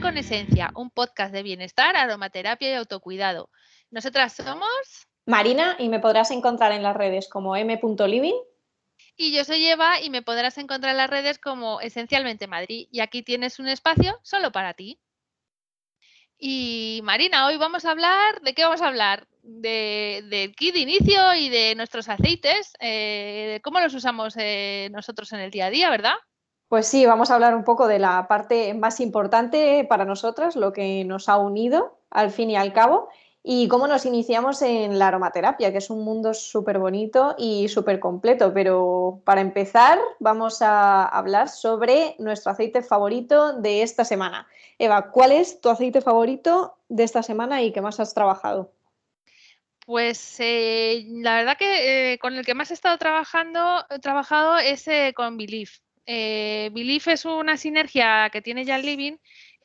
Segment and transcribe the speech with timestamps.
[0.00, 3.48] Con Esencia, un podcast de bienestar, aromaterapia y autocuidado.
[3.90, 4.68] Nosotras somos
[5.24, 8.34] Marina y me podrás encontrar en las redes como m.living.
[9.16, 12.88] Y yo soy Eva y me podrás encontrar en las redes como Esencialmente Madrid.
[12.90, 15.00] Y aquí tienes un espacio solo para ti.
[16.38, 19.28] Y Marina, hoy vamos a hablar, ¿de qué vamos a hablar?
[19.42, 24.88] De, del kit de inicio y de nuestros aceites, eh, de cómo los usamos eh,
[24.90, 26.16] nosotros en el día a día, ¿verdad?
[26.74, 30.72] Pues sí, vamos a hablar un poco de la parte más importante para nosotras, lo
[30.72, 33.10] que nos ha unido al fin y al cabo,
[33.44, 38.00] y cómo nos iniciamos en la aromaterapia, que es un mundo súper bonito y súper
[38.00, 38.52] completo.
[38.52, 44.48] Pero para empezar, vamos a hablar sobre nuestro aceite favorito de esta semana.
[44.76, 48.72] Eva, ¿cuál es tu aceite favorito de esta semana y qué más has trabajado?
[49.86, 54.58] Pues eh, la verdad que eh, con el que más he estado trabajando, he trabajado
[54.58, 55.83] es eh, con Belief.
[56.06, 59.16] Eh, Belief es una sinergia que tiene ya el Living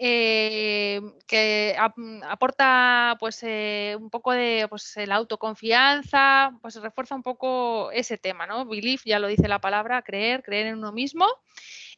[0.01, 7.91] eh, que aporta pues eh, un poco de pues, la autoconfianza, pues refuerza un poco
[7.91, 8.65] ese tema, ¿no?
[8.65, 11.27] Belief, ya lo dice la palabra, creer, creer en uno mismo.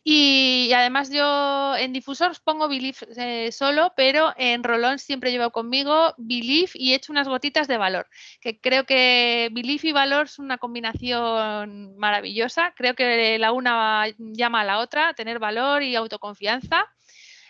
[0.04, 6.16] Y, además yo en difusor pongo Belief eh, solo, pero en Rolón siempre llevo conmigo
[6.18, 8.08] Belief y he hecho unas gotitas de valor,
[8.40, 12.74] que creo que Belief y valor es una combinación maravillosa.
[12.76, 16.88] Creo que la una llama a la otra, tener valor y autoconfianza.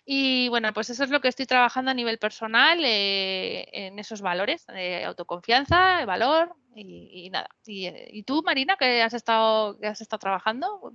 [0.06, 4.22] Y bueno, pues eso es lo que estoy trabajando a nivel personal eh, en esos
[4.22, 7.50] valores de autoconfianza, valor y, nada.
[7.66, 10.92] Y, y, tú, Marina, qué has estado, qué has estado trabajando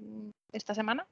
[0.53, 1.07] esta semana?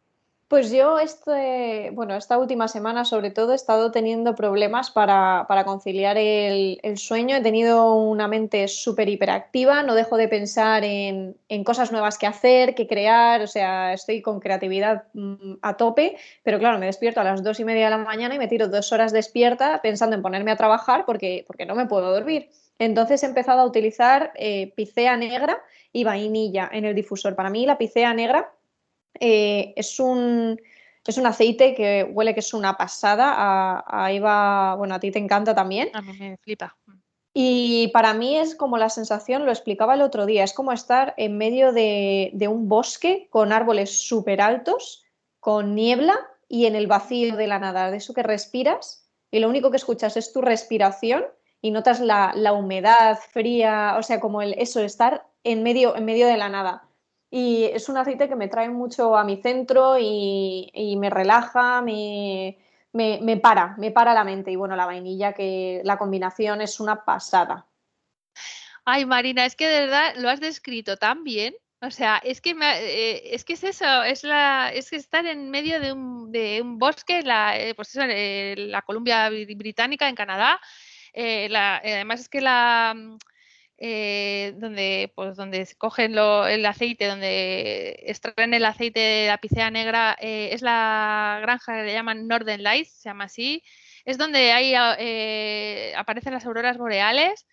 [0.46, 6.18] Pues yo, este, bueno, esta última semana sobre todo he estado teniendo problemas para, conciliar
[6.18, 7.34] el, sueño.
[7.36, 11.34] He tenido una mente súper hiperactiva, no dejo de pensar en,
[11.64, 16.58] cosas nuevas que hacer, que crear, o sea, estoy con creatividad mm, a tope, pero
[16.58, 18.92] claro, me despierto a las dos y media de la mañana y me tiro dos
[18.92, 22.50] horas despierta pensando en ponerme a trabajar porque, porque no me puedo dormir.
[22.78, 25.62] Entonces he empezado a utilizar eh, picea negra
[25.92, 27.34] y vainilla en el difusor.
[27.34, 28.52] Para mí la picea negra
[29.20, 30.60] eh, es, un,
[31.06, 33.82] es un aceite que huele que es una pasada.
[33.86, 35.90] A, Eva, bueno, a ti te encanta también.
[35.94, 36.76] A mí me flipa.
[37.36, 41.14] Y para mí es como la sensación, lo explicaba el otro día, es como estar
[41.16, 45.04] en medio de, un bosque con árboles súper altos,
[45.40, 46.16] con niebla
[46.48, 49.78] y en el vacío de la nada, de eso que respiras y lo único que
[49.78, 51.24] escuchas es tu respiración
[51.60, 56.04] y notas la, la humedad fría, o sea, como el, eso, estar en medio, en
[56.04, 56.84] medio de la nada.
[57.36, 62.56] Y es un aceite que me trae mucho a mi centro y, me relaja, me,
[62.92, 64.52] me, para, me para la mente.
[64.52, 67.66] Y bueno, la vainilla, que la combinación es una pasada.
[68.84, 71.56] Ay, Marina, es que de verdad lo has descrito tan bien.
[71.80, 75.80] O sea, es que, eh, es, que es eso, es, la, es estar en medio
[75.80, 80.60] de un, de un bosque, la, eh, pues eso, eh, la Columbia Británica en Canadá.
[81.12, 82.94] además es que la,
[83.78, 90.16] eh, donde, pues, donde cogen el aceite, donde extraen el aceite de la picea negra,
[90.20, 93.62] eh, es la granja que le llaman Northern Lights, se llama así.
[94.04, 97.46] Es donde hay, eh, aparecen las auroras boreales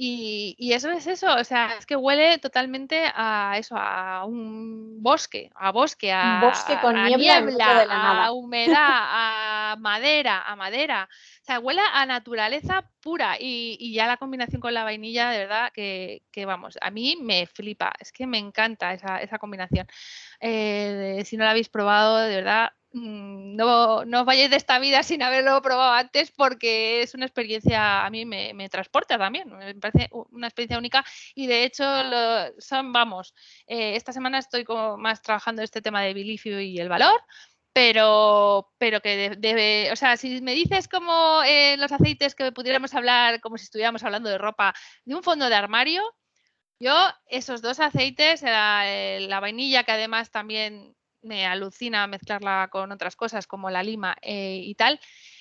[0.00, 5.50] y, eso es eso, o sea, es que huele totalmente a eso, a un bosque,
[5.56, 11.08] a bosque, a, bosque con niebla, a humedad, a madera, a madera.
[11.42, 15.72] O sea, huele a naturaleza pura y, ya la combinación con la vainilla, de verdad,
[15.72, 19.88] que, vamos, a mí me flipa, es que me encanta esa, esa combinación.
[20.38, 22.70] Eh, si no la habéis probado, de verdad,
[23.00, 28.04] no, no os vayáis de esta vida sin haberlo probado antes porque es una experiencia,
[28.04, 31.04] a mí me, transporta también, me parece una experiencia única
[31.34, 31.84] y de hecho
[32.58, 33.34] son, vamos,
[33.66, 37.20] eh, esta semana estoy como más trabajando este tema de bilicio y el valor,
[37.72, 42.94] pero, pero que debe, o sea, si me dices como eh, los aceites que pudiéramos
[42.94, 44.74] hablar como si estuviéramos hablando de ropa
[45.04, 46.02] de un fondo de armario,
[46.80, 46.94] yo
[47.26, 48.84] esos dos aceites, la,
[49.20, 54.60] la vainilla que además también me alucina mezclarla con otras cosas como la lima eh,
[54.64, 55.00] y tal.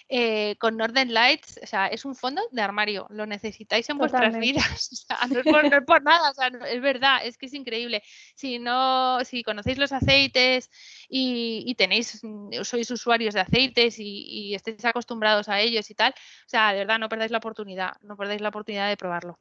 [0.09, 4.39] Eh, con Northern Lights, o sea, es un fondo de armario, lo necesitáis en vuestras
[4.39, 6.31] vidas, no, es por, nada,
[6.71, 8.01] es verdad, es que es increíble.
[8.33, 10.69] Si no, si conocéis los aceites
[11.09, 12.21] y, tenéis,
[12.63, 16.79] sois usuarios de aceites y, y, estáis acostumbrados a ellos y tal, o sea, de
[16.79, 19.37] verdad, no perdáis la oportunidad, no perdáis la oportunidad de probarlo.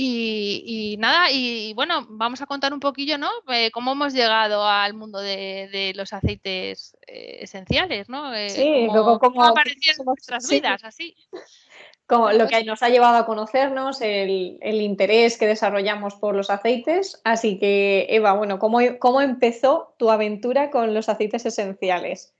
[0.00, 3.30] Y, nada, y, bueno, vamos a contar un poquillo, ¿no?
[3.48, 8.32] Eh, cómo hemos llegado al mundo de, los aceites eh, esenciales, ¿no?
[8.32, 11.16] Eh, sí, cómo, cómo, aparecieron nuestras vidas, así.
[12.06, 17.20] Como lo que nos ha llevado a conocernos, el, interés que desarrollamos por los aceites.
[17.24, 22.34] Así que, Eva, bueno, ¿cómo, ¿cómo empezó tu aventura con los aceites esenciales?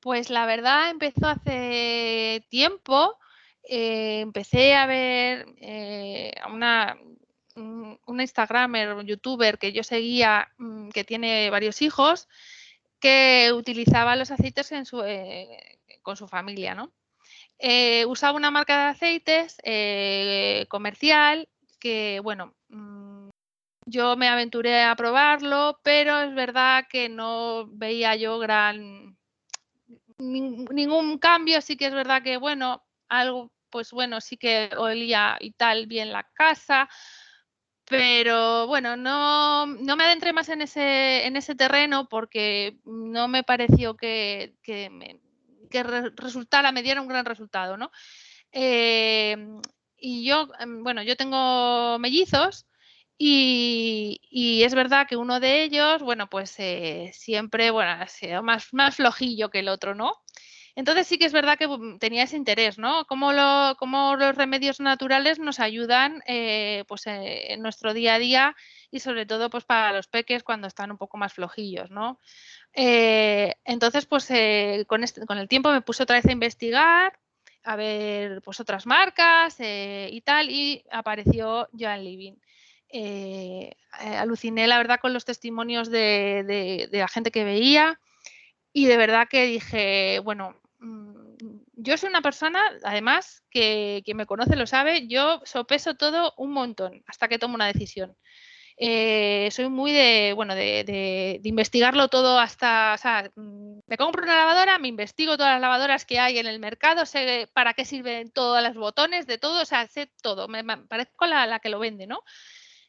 [0.00, 3.16] Pues la verdad empezó hace tiempo.
[3.68, 6.96] Eh, empecé a ver eh, a una,
[8.06, 12.28] una Instagramer, youtuber que yo seguía, mm, que tiene varios hijos,
[13.00, 16.92] que utilizaba los aceites eh, con su familia, ¿no?
[18.08, 19.56] usaba una marca de aceites
[20.68, 21.48] comercial
[21.80, 23.30] que, bueno, mm,
[23.86, 29.16] yo me aventuré a probarlo, pero es verdad que no veía yo gran
[30.18, 31.60] ningún cambio.
[31.60, 36.12] Sí que es verdad que, bueno, algo, pues bueno, sí que olía y tal bien
[36.12, 36.88] la casa,
[37.84, 43.44] pero bueno, no, no me adentré más en ese, en ese terreno porque no me
[43.44, 45.20] pareció que, que, me,
[46.16, 47.90] resultara, me diera un gran resultado, ¿no?
[48.52, 49.36] Eh,
[49.98, 52.66] y yo, em, bueno, yo tengo mellizos
[53.18, 58.72] y, es verdad que uno de ellos, bueno, pues eh, siempre, bueno, ha sido más,
[58.72, 60.12] más flojillo que el otro, ¿no?
[60.76, 63.04] Entonces sí que es verdad que mm, tenía ese interés, ¿no?
[63.06, 63.76] Cómo, lo,
[64.16, 68.56] los remedios naturales nos ayudan eh, pues, eh, en nuestro día a día
[68.92, 72.20] y sobre todo pues para los peques cuando están un poco más flojillos, ¿no?
[72.78, 74.28] entonces, pues
[74.86, 77.18] con, este, con el tiempo me puse otra vez a investigar,
[77.64, 82.34] a ver pues otras marcas y tal, y apareció Joan Living.
[82.88, 88.00] Eh, eh, aluciné, la verdad, con los testimonios de, la gente que veía
[88.72, 90.56] y de verdad que dije, bueno,
[91.74, 96.52] yo soy una persona, además, que quien me conoce lo sabe, yo sopeso todo un
[96.52, 98.16] montón hasta que tomo una decisión.
[98.78, 102.96] Eh, soy muy de, bueno, de, investigarlo todo hasta,
[103.34, 107.06] mm, me compro una lavadora, me investigo todas las lavadoras que hay en el mercado,
[107.06, 111.26] sé para qué sirven todos los botones, de todo, o sea, sé todo, me, parezco
[111.26, 112.22] la, la que lo vende, ¿no?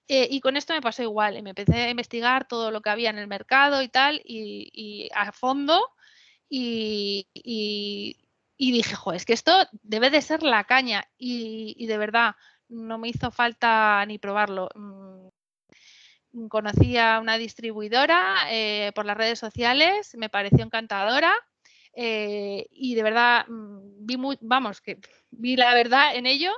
[0.09, 3.09] Eh, y con esto me pasó igual, me empecé a investigar todo lo que había
[3.09, 5.81] en el mercado y tal, y, a fondo,
[6.49, 7.27] y,
[8.57, 12.35] dije, jo, es que esto debe de ser la caña, y, de verdad,
[12.69, 14.69] no me hizo falta ni probarlo.
[14.75, 15.27] Mm,
[16.49, 21.33] conocí a una distribuidora eh, por las redes sociales, me pareció encantadora.
[21.99, 24.99] Eh, y de verdad mm, vi muy, vamos, que
[25.31, 26.51] vi la verdad en ello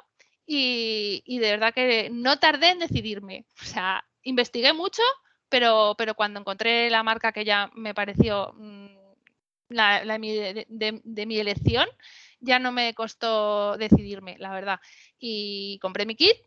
[0.45, 3.45] y, de verdad que no tardé en decidirme.
[3.61, 5.03] O sea, investigué mucho,
[5.47, 8.88] pero, pero cuando encontré la marca que ya me pareció mm,
[9.69, 11.87] la, de, mi elección,
[12.39, 14.79] ya no me costó decidirme, la verdad.
[15.17, 16.37] Y compré mi kit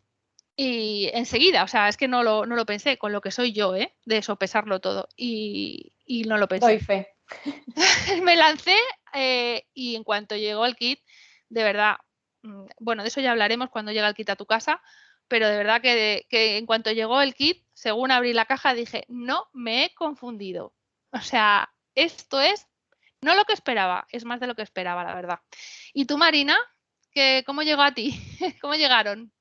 [0.57, 3.53] y enseguida, o sea, es que no lo, no lo pensé con lo que soy
[3.53, 3.95] yo, ¿eh?
[4.05, 5.09] de sopesarlo todo.
[5.17, 6.67] Y, y no lo pensé.
[6.67, 7.09] Doy fe.
[8.23, 8.77] me lancé
[9.15, 11.01] eh, y en cuanto llegó el kit,
[11.49, 11.97] de verdad,
[12.43, 14.83] Mm, bueno, de eso ya hablaremos cuando llega el kit a tu casa,
[15.29, 19.49] pero de verdad que, en cuanto llegó el kit, según abrí la caja, dije, no
[19.53, 20.75] me he confundido.
[21.13, 22.67] O sea, esto es
[23.23, 25.39] no lo que esperaba, es más de lo que esperaba, la verdad.
[25.95, 26.57] ¿Y tú, Marina?
[27.13, 28.21] ¿Qué, ¿Cómo llegó a ti?
[28.61, 29.33] ¿Cómo llegaron?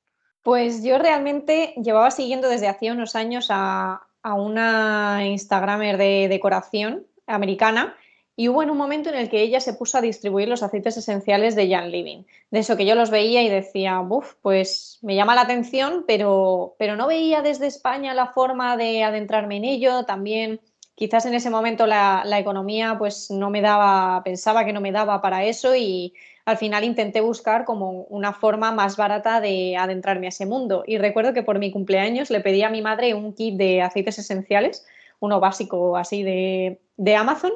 [0.42, 7.06] Pues yo realmente llevaba siguiendo desde hacía unos años a, a una Instagramer de decoración
[7.28, 7.96] americana
[8.36, 10.98] y hubo en un momento en el que ella se puso a distribuir los aceites
[10.98, 12.24] esenciales de Jan Living.
[12.50, 16.76] De eso que yo los veía y decía, buf, pues me llama la atención, pero,
[16.80, 20.06] pero no veía desde España la forma de adentrarme en ello.
[20.06, 20.62] También
[20.96, 25.22] quizás en ese momento la, economía pues no me daba, pensaba que no me daba
[25.22, 26.14] para eso y
[26.46, 30.84] al final intenté buscar como una forma más barata de adentrarme a ese mundo.
[30.86, 34.20] Y recuerdo que por mi cumpleaños le pedí a mi madre un kit de aceites
[34.20, 34.86] esenciales,
[35.20, 37.52] uno básico así de, de Amazon,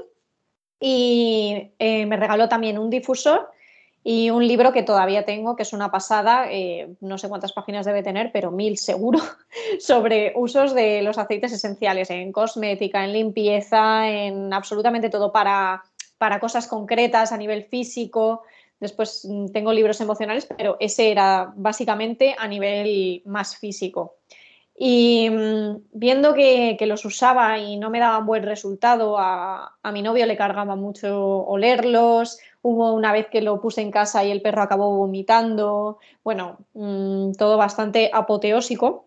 [0.79, 3.49] y eh, me regaló también un difusor
[4.07, 7.87] y un libro que todavía tengo, que es una pasada, eh, no sé cuántas páginas
[7.87, 9.19] debe tener, pero mil seguro,
[9.79, 15.83] sobre usos de los aceites esenciales en cosmética, en limpieza, en absolutamente todo para,
[16.19, 18.43] para cosas concretas a nivel físico.
[18.79, 24.14] Después mm, tengo libros emocionales, pero ese era básicamente a nivel más físico.
[24.77, 30.25] Y mm, viendo que, los usaba y no me daban buen resultado, a, mi novio
[30.25, 34.61] le cargaba mucho olerlos, hubo una vez que lo puse en casa y el perro
[34.61, 39.05] acabó vomitando, bueno, mm, todo bastante apoteósico.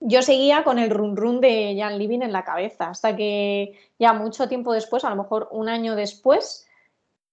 [0.00, 4.12] Yo seguía con el run run de Jan Living en la cabeza, hasta que ya
[4.12, 6.66] mucho tiempo después, a lo mejor un año después,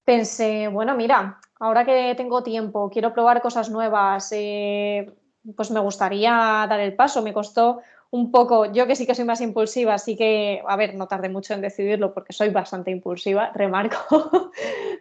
[0.04, 5.12] pensé, bueno, mira, ahora que tengo tiempo, quiero probar cosas nuevas, eh,
[5.56, 7.22] pues me gustaría dar el paso.
[7.22, 10.96] Me costó un poco, yo que sí que soy más impulsiva, así que, a ver,
[10.96, 14.52] no tardé mucho en decidirlo porque soy bastante impulsiva, remarco,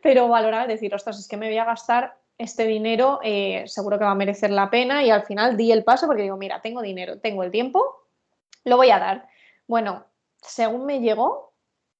[0.03, 4.05] pero valorar, decir, ostras, es que me voy a gastar este dinero, eh, seguro que
[4.05, 6.83] va a merecer la pena y al final di el paso porque digo, mira, tengo
[6.83, 8.07] dinero, tengo el tiempo,
[8.65, 9.29] lo voy a dar.
[9.67, 10.05] Bueno,
[10.43, 11.55] según me llegó,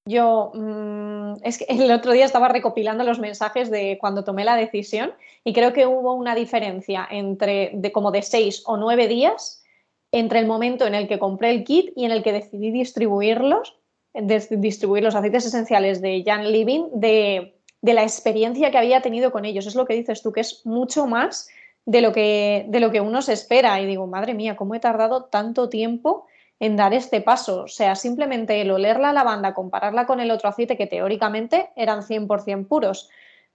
[0.07, 4.55] Yo, mm, es que el otro día estaba recopilando los mensajes de cuando tomé la
[4.55, 9.63] decisión y creo que hubo una diferencia entre de como de seis o nueve días
[10.11, 13.75] entre el momento en el que compré el kit y en el que decidí distribuirlos,
[14.13, 19.43] distribuir los aceites esenciales de Jan Living, de, de, la experiencia que había tenido con
[19.43, 19.67] ellos.
[19.67, 21.49] Es lo que dices tú, que es mucho más
[21.85, 23.79] de lo que, de lo que uno se espera.
[23.81, 26.25] Y digo, madre mía, ¿cómo he tardado tanto tiempo?
[26.59, 27.63] En dar este paso.
[27.63, 32.01] O sea, simplemente el oler la lavanda, compararla con el otro aceite que teóricamente eran
[32.01, 33.09] 100% puros,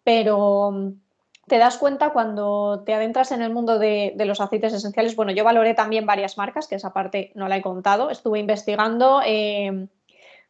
[0.05, 0.93] pero mm,
[1.47, 5.17] te das cuenta cuando te adentras en el mundo de, los aceites esenciales.
[5.17, 9.21] Bueno, yo valoré también varias marcas, que esa parte no la he contado, estuve investigando.
[9.25, 9.89] Em,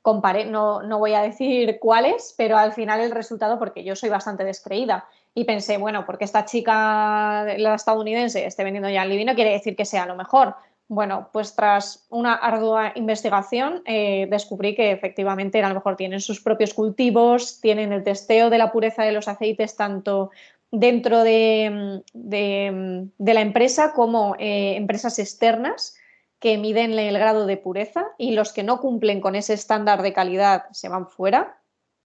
[0.03, 4.11] comparé, no, no voy a decir cuáles, pero al final el resultado, porque yo soy
[4.11, 9.35] bastante descreída, y pensé, bueno, porque esta chica, la estadounidense, esté vendiendo ya el divino,
[9.35, 10.55] quiere decir que sea lo mejor.
[10.95, 16.43] Bueno, pues tras una ardua investigación eh, descubrí que efectivamente a lo mejor tienen sus
[16.43, 20.33] propios cultivos, tienen el testeo de la pureza de los aceites tanto
[20.71, 25.97] dentro de, la empresa como eh, empresas externas
[26.39, 30.13] que miden el grado de pureza y los que no cumplen con ese estándar de
[30.13, 31.62] calidad se van fuera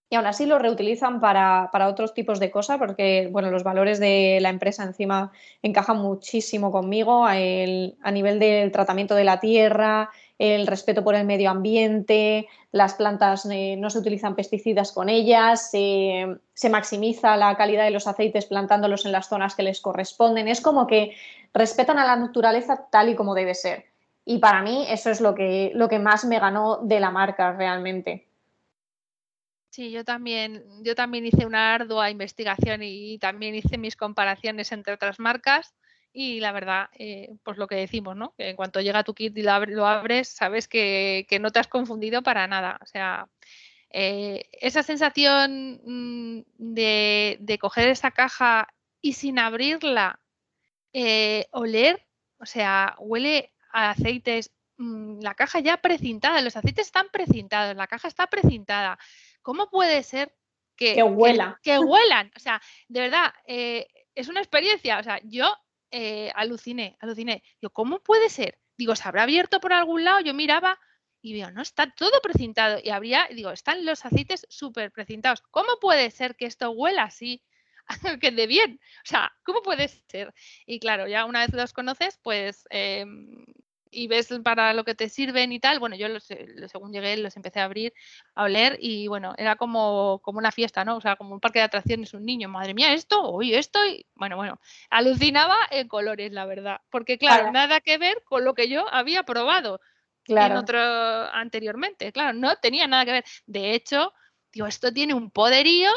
[0.09, 4.39] y aún así lo reutilizan para, otros tipos de cosas porque bueno, los valores de
[4.41, 10.09] la empresa encima encajan muchísimo conmigo a, nivel del tratamiento de la tierra,
[10.39, 15.71] el respeto por el medio ambiente, las plantas eh, no se utilizan pesticidas con ellas,
[15.71, 20.47] se maximiza la calidad de los aceites plantándolos en las zonas que les corresponden.
[20.47, 21.15] Es como que
[21.53, 23.85] respetan a la naturaleza tal y como debe ser.
[24.25, 27.53] Y para mí eso es lo que, lo que más me ganó de la marca
[27.53, 28.26] realmente.
[29.77, 34.93] Sí, yo también, yo también hice una ardua investigación y también hice mis comparaciones entre
[34.95, 35.75] otras marcas
[36.11, 38.33] y la verdad, eh, pues lo que decimos, ¿no?
[38.35, 42.23] Que en cuanto llega tu kit y lo, abres, sabes que, no te has confundido
[42.23, 42.79] para nada.
[42.81, 43.29] O sea,
[43.91, 48.69] eh, esa sensación mm, de, coger esa caja
[48.99, 50.19] y sin abrirla,
[50.91, 52.03] eh, oler,
[52.39, 57.85] o sea, huele a aceites, mm, la caja ya precintada, los aceites están precintados, la
[57.85, 58.97] caja está precintada
[59.47, 60.35] ¿cómo puede ser
[60.75, 61.57] que, que, huela.
[61.63, 62.29] que, huelan?
[62.35, 64.99] O sea, de verdad, eh, es una experiencia.
[64.99, 65.55] O sea, yo
[65.89, 67.41] eh, aluciné, aluciné.
[67.61, 68.59] Digo, ¿cómo puede ser?
[68.77, 70.19] Digo, ¿se habrá abierto por algún lado?
[70.19, 70.77] Yo miraba
[71.21, 72.81] y veo, no, está todo precintado.
[72.83, 75.41] Y habría, digo, están los aceites súper precintados.
[75.49, 77.41] ¿Cómo puede ser que esto huela así?
[78.21, 78.81] que de bien.
[79.05, 80.33] O sea, ¿cómo puede ser?
[80.65, 83.45] Y claro, ya una vez los conoces, pues em,
[83.91, 85.79] y ves para lo que te sirven y tal.
[85.79, 87.93] Bueno, yo los, según llegué los empecé a abrir,
[88.35, 90.97] a oler y bueno, era como, como una fiesta, ¿no?
[90.97, 94.05] O sea, como un parque de atracciones, un niño, madre mía, esto, oye, esto, y
[94.15, 98.69] bueno, bueno, alucinaba en colores, la verdad, porque claro, nada que ver con lo que
[98.69, 99.79] yo había probado
[100.27, 103.25] en otro anteriormente, claro, no tenía nada que ver.
[103.45, 104.13] De hecho,
[104.51, 105.91] digo, esto tiene un poderío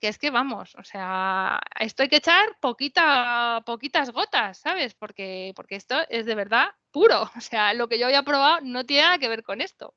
[0.00, 4.94] que es que vamos, o sea, esto hay que echar poquita, poquitas gotas, ¿sabes?
[4.94, 7.30] Porque, porque esto es de verdad puro.
[7.36, 9.94] O sea, lo que yo había probado no tiene nada que ver con esto.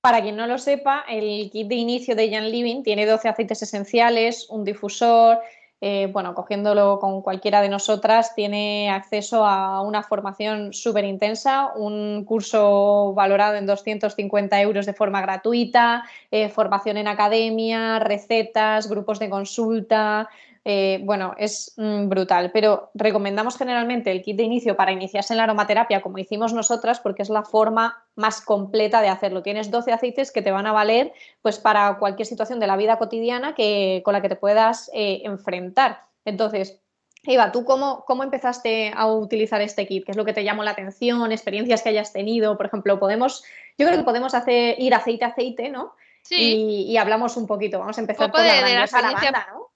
[0.00, 3.62] Para quien no lo sepa, el kit de inicio de Jan Living tiene 12 aceites
[3.62, 5.40] esenciales, un difusor,
[5.86, 12.24] eh, bueno, cogiéndolo con cualquiera de nosotras, tiene acceso a una formación súper intensa, un
[12.24, 19.28] curso valorado en 250 euros de forma gratuita, eh, formación en academia, recetas, grupos de
[19.28, 20.30] consulta,
[20.66, 25.36] eh, bueno, es mm, brutal, pero recomendamos generalmente el kit de inicio para iniciarse en
[25.36, 29.42] la aromaterapia, como hicimos nosotras, porque es la forma más completa de hacerlo.
[29.42, 32.98] Tienes 12 aceites que te van a valer pues, para cualquier situación de la vida
[32.98, 36.04] cotidiana que, con la que te puedas eh, enfrentar.
[36.24, 36.80] Entonces,
[37.24, 40.04] Eva, ¿tú cómo, cómo, empezaste a utilizar este kit?
[40.06, 41.30] ¿Qué es lo que te llamó la atención?
[41.30, 42.56] ¿Experiencias que hayas tenido?
[42.56, 43.44] Por ejemplo, podemos,
[43.76, 45.94] yo creo que podemos hacer, ir aceite a aceite, ¿no?
[46.22, 46.86] Sí.
[46.88, 47.78] Y, hablamos un poquito.
[47.78, 49.73] Vamos a empezar por la, de lavanda, ¿no?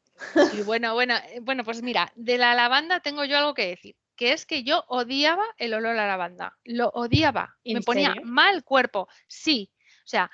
[0.52, 3.96] Y bueno, bueno, eh, bueno, pues mira, de la lavanda tengo yo algo que decir,
[4.16, 9.08] que es que yo odiaba el olor a lavanda, lo odiaba, me ponía mal cuerpo,
[9.26, 9.70] sí,
[10.04, 10.30] o sea,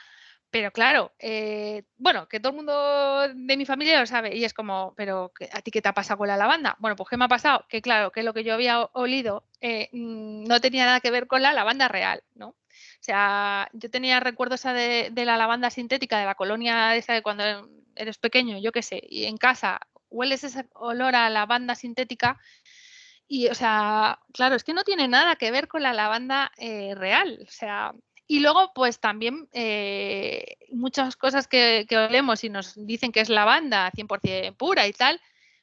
[0.55, 4.55] pero claro, eh, bueno, que todo el mundo de mi familia lo sabe y es
[4.55, 6.77] como, pero ¿a ti qué te ha pasado con la lavanda?
[6.79, 7.67] Bueno, pues ¿qué me ha pasado?
[7.69, 11.27] Que claro, que lo que yo había olido eh, mm, no tenía nada que ver
[11.27, 12.51] con la lavanda real, ¿no?
[12.51, 12.57] O
[13.01, 17.69] sea, yo tenía recuerdos de, de la lavanda sintética de la colonia esa de cuando
[17.97, 22.39] eres pequeño, yo qué sé, y en casa hueles ese olor a lavanda sintética
[23.27, 26.95] y, o sea, claro, es que no tiene nada que ver con la lavanda eh,
[26.95, 27.95] real, o sea,
[28.27, 33.91] y luego, pues también eh, muchas cosas que, olemos y nos dicen que es lavanda
[33.93, 35.21] 100% pura y tal,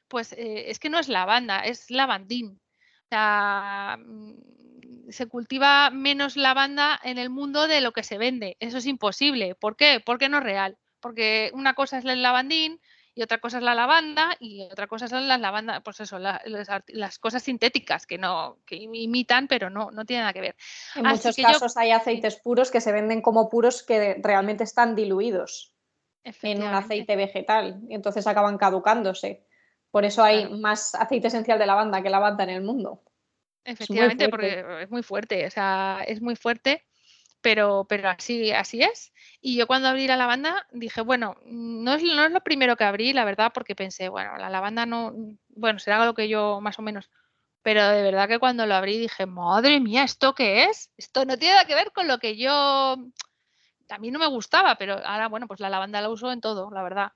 [0.08, 2.60] pues eh, es que no es lavanda, es lavandín.
[3.06, 8.56] O sea, mm, se cultiva menos lavanda en el mundo de lo que se vende.
[8.60, 9.54] Eso es imposible.
[9.56, 10.00] ¿Por qué?
[10.04, 10.78] Porque no es real.
[11.02, 12.80] Porque una cosa es el lavandín
[13.14, 17.18] y otra cosa es la lavanda y otra cosa son las lavandas, pues eso, las,
[17.18, 20.56] cosas sintéticas que no que imitan, pero no, no tienen nada que ver.
[20.94, 25.74] En muchos casos hay aceites puros que se venden como puros que realmente están diluidos
[26.24, 29.44] en un aceite vegetal y entonces acaban caducándose.
[29.90, 33.02] Por eso hay más aceite esencial de lavanda que lavanda en el mundo.
[33.64, 36.84] Efectivamente, porque es muy fuerte, o sea, es muy fuerte,
[37.42, 39.12] pero, pero así, así es.
[39.40, 42.84] Y yo cuando abrí la lavanda dije, bueno, no es, no es lo primero que
[42.84, 45.12] abrí, la verdad, porque pensé, bueno, la lavanda no,
[45.48, 47.10] bueno, será lo que yo más o menos
[47.62, 50.90] pero de verdad que cuando lo abrí dije, madre mía, ¿esto qué es?
[50.96, 52.52] Esto no tiene nada que ver con lo que yo
[53.88, 56.70] a mí no me gustaba, pero ahora, bueno, pues la lavanda la uso en todo,
[56.70, 57.12] la verdad.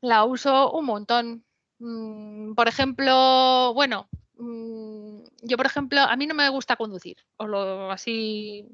[0.00, 1.44] La uso un montón.
[1.78, 7.46] Mm, por ejemplo, bueno, mm, yo, por ejemplo, a mí no me gusta conducir, o
[7.46, 8.66] lo así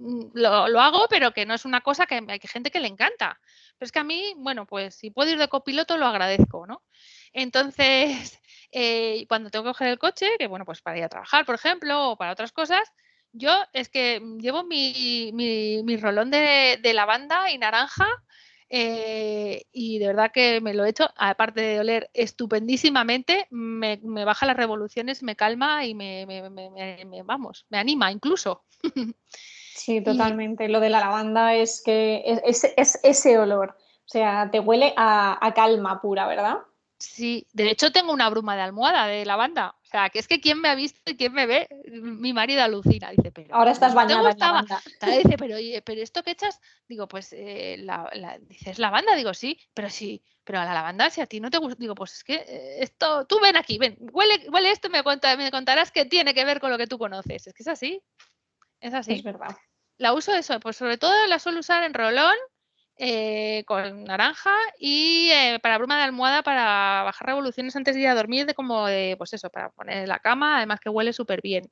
[0.00, 3.38] mm, lo, hago, pero que no es una cosa que hay gente que le encanta.
[3.78, 6.82] Pero es que a mí, bueno, pues si puedo ir de copiloto, lo agradezco, ¿no?
[7.32, 8.40] Entonces,
[8.72, 11.54] eh, cuando tengo que coger el coche, que bueno, pues para ir a trabajar, por
[11.54, 12.92] ejemplo, o para otras cosas,
[13.32, 18.08] yo es que llevo mi, mi, rolón de, lavanda y naranja
[18.68, 24.46] eh, y de verdad que me lo he hecho, aparte de oler estupendísimamente, me, baja
[24.46, 26.26] las revoluciones, me calma y me,
[27.24, 28.64] vamos, me anima incluso.
[29.80, 30.68] Sí, totalmente.
[30.68, 32.64] Lo de la lavanda es que es,
[33.02, 36.58] ese olor, o sea, te huele a calma pura, ¿verdad?
[37.00, 39.74] Sí, de hecho tengo una bruma de almohada de lavanda.
[39.82, 42.62] O sea, que es que quien me ha visto y quien me ve, mi marido
[42.62, 43.10] alucina.
[43.10, 43.54] Dice, pero.
[43.54, 44.30] Ahora estás bañada.
[44.30, 44.82] En lavanda.
[45.00, 49.88] Dice, pero, pero esto que echas, digo, pues eh, la, dices lavanda, digo, sí, pero
[49.88, 52.34] sí, pero a la lavanda, si a ti no te gusta, digo, pues es que
[52.34, 56.44] eh, esto, tú ven aquí, ven, huele, huele esto, me, me contarás que tiene que
[56.44, 57.46] ver con lo que tú conoces.
[57.46, 58.02] Es que es así.
[58.78, 59.14] Es así.
[59.14, 59.56] Es verdad.
[60.00, 62.34] La uso eso, pues sobre todo la suelo usar en rolón
[62.96, 68.08] eh, con naranja y eh, para bruma de almohada para bajar revoluciones antes de ir
[68.08, 71.12] a dormir, de como de, pues eso, para poner en la cama, además que huele
[71.12, 71.70] súper bien.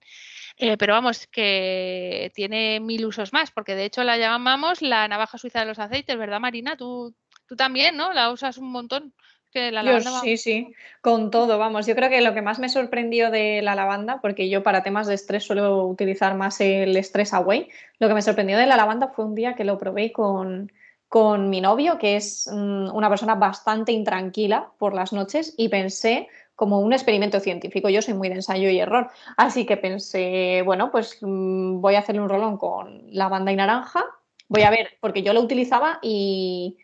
[0.59, 5.39] Eh, pero vamos, que tiene mil usos más, porque de hecho la llamamos la navaja
[5.39, 6.77] suiza de los aceites, ¿verdad, Marina?
[6.77, 7.15] Tú,
[7.47, 8.13] tú también, ¿no?
[8.13, 9.15] La usas un montón.
[9.59, 11.85] Que la lavanda sí, sí, con todo, vamos.
[11.85, 15.09] Yo creo que lo que más me sorprendió de la lavanda, porque yo para temas
[15.09, 17.69] de estrés suelo utilizar más el Stress Away,
[17.99, 20.71] lo que me sorprendió de la lavanda fue un día que lo probé con,
[21.09, 26.29] con mi novio, que es mm, una persona bastante intranquila por las noches, y pensé
[26.55, 27.89] como un experimento científico.
[27.89, 31.99] Yo soy muy de ensayo y error, así que pensé, bueno, pues mm, voy a
[31.99, 34.05] hacerle un rolón con lavanda y naranja,
[34.47, 36.79] voy a ver, porque yo lo utilizaba y,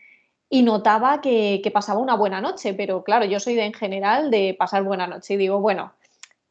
[0.62, 4.54] notaba que, que, pasaba una buena noche, pero claro, yo soy de en general de
[4.58, 5.92] pasar buena noche y digo, bueno,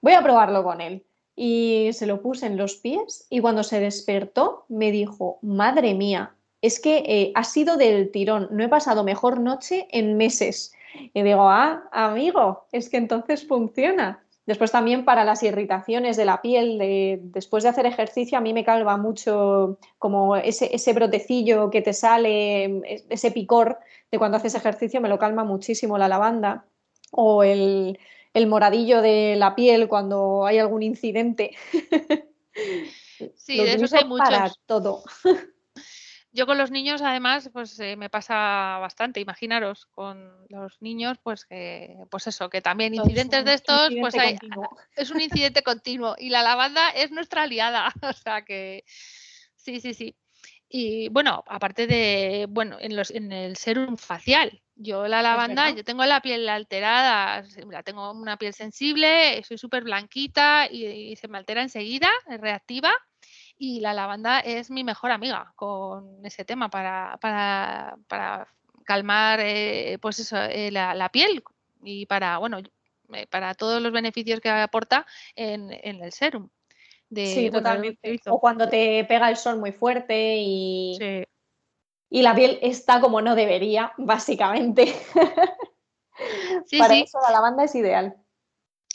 [0.01, 1.05] voy a probarlo con él.
[1.35, 6.35] Y se lo puse en los pies y cuando se despertó me dijo, madre mía,
[6.61, 10.73] es que eh, ha sido del tirón, no he pasado mejor noche en meses.
[11.13, 14.22] Y digo, ah, amigo, es que entonces funciona.
[14.45, 18.53] Después también para las irritaciones de la piel, de, después de hacer ejercicio, a mí
[18.53, 23.79] me calva mucho como ese, ese, brotecillo que te sale, ese picor
[24.11, 26.65] de cuando haces ejercicio, me lo calma muchísimo la lavanda.
[27.11, 27.97] O el,
[28.47, 31.55] moradillo de la piel cuando hay algún incidente.
[33.35, 34.27] Sí, de eso hay muchos.
[34.27, 35.03] Para todo.
[36.35, 39.19] Yo con los niños, además, pues eh, me pasa bastante.
[39.19, 44.37] Imaginaros, con los niños, pues que, pues eso, que también incidentes de estos, pues hay,
[44.95, 46.15] es un incidente continuo.
[46.17, 47.93] Y la lavanda es nuestra aliada.
[48.01, 48.83] O sea que
[49.55, 50.15] sí, sí, sí.
[50.69, 55.83] Y bueno, aparte de, bueno, en, los, en el serum facial, yo la lavanda, yo
[55.83, 61.37] tengo la piel alterada, la tengo una piel sensible, soy súper blanquita y, se me
[61.37, 62.91] altera enseguida, es reactiva
[63.63, 68.45] y la lavanda es mi mejor amiga con ese tema para, para,
[68.83, 71.41] calmar eh, pues eso, eh, la, piel
[71.81, 72.59] y para, bueno,
[73.13, 76.49] eh, para todos los beneficios que aporta en, el serum.
[77.15, 78.19] sí, totalmente.
[78.27, 80.97] O cuando te pega el sol muy fuerte y,
[82.09, 84.93] y la piel está como no debería, básicamente.
[86.65, 88.17] Sí, Para eso la lavanda es ideal.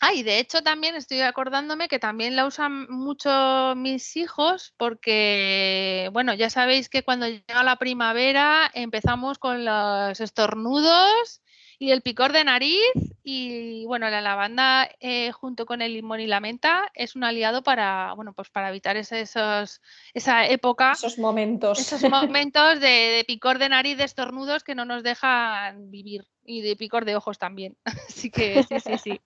[0.01, 6.09] Ah, y de hecho también estoy acordándome que también la usan mucho mis hijos porque,
[6.13, 11.43] bueno, ya sabéis que cuando llega la primavera empezamos con los estornudos
[11.81, 12.81] y el picor de nariz
[13.25, 17.63] y, bueno, la lavanda eh, junto con el limón y la menta es un aliado
[17.63, 19.81] para, bueno, pues para evitar esos,
[20.15, 20.93] esa época.
[20.93, 21.79] Esos momentos.
[21.79, 26.63] Esos momentos de, de picor de nariz, de estornudos que no nos dejan vivir y
[26.63, 27.77] de picor de ojos también.
[27.85, 29.21] Así que sí, sí, sí.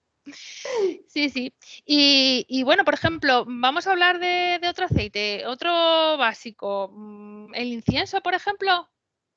[1.07, 1.53] Sí, sí.
[1.85, 5.71] Y, bueno, por ejemplo, vamos a hablar de, otro aceite, otro
[6.17, 6.89] básico.
[6.93, 8.89] Mm, ¿El incienso, por ejemplo?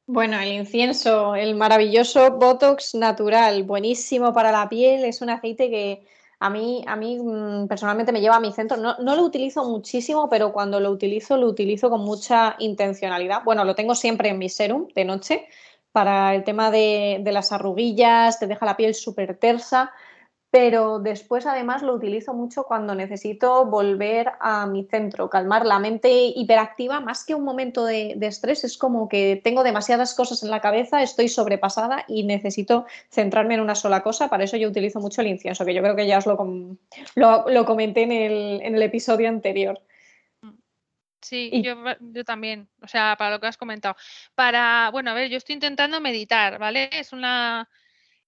[0.07, 6.07] Bueno, el incienso, el maravilloso Botox natural, buenísimo para la piel, es un aceite que
[6.38, 8.77] a mí, a mí mm, personalmente me lleva a mi centro.
[8.77, 13.42] No, lo utilizo muchísimo, pero cuando lo utilizo, lo utilizo con mucha intencionalidad.
[13.44, 15.49] Bueno, lo tengo siempre en mi serum de noche
[15.90, 19.92] para el tema de, de las arruguillas, te deja la piel súper tersa
[20.50, 26.11] pero después además lo utilizo mucho cuando necesito volver a mi centro, calmar la mente
[26.11, 30.61] hiperactiva, más que un momento de, estrés, es como que tengo demasiadas cosas en la
[30.61, 35.20] cabeza, estoy sobrepasada y necesito centrarme en una sola cosa, para eso yo utilizo mucho
[35.20, 38.82] el incienso, que yo creo que ya os lo, lo, comenté en el, en el,
[38.82, 39.80] episodio anterior.
[41.20, 43.96] Sí, yo, yo, también, o sea, para lo que has comentado.
[44.37, 46.88] Para, bueno, a ver, yo estoy intentando meditar, ¿vale?
[46.92, 47.68] Es una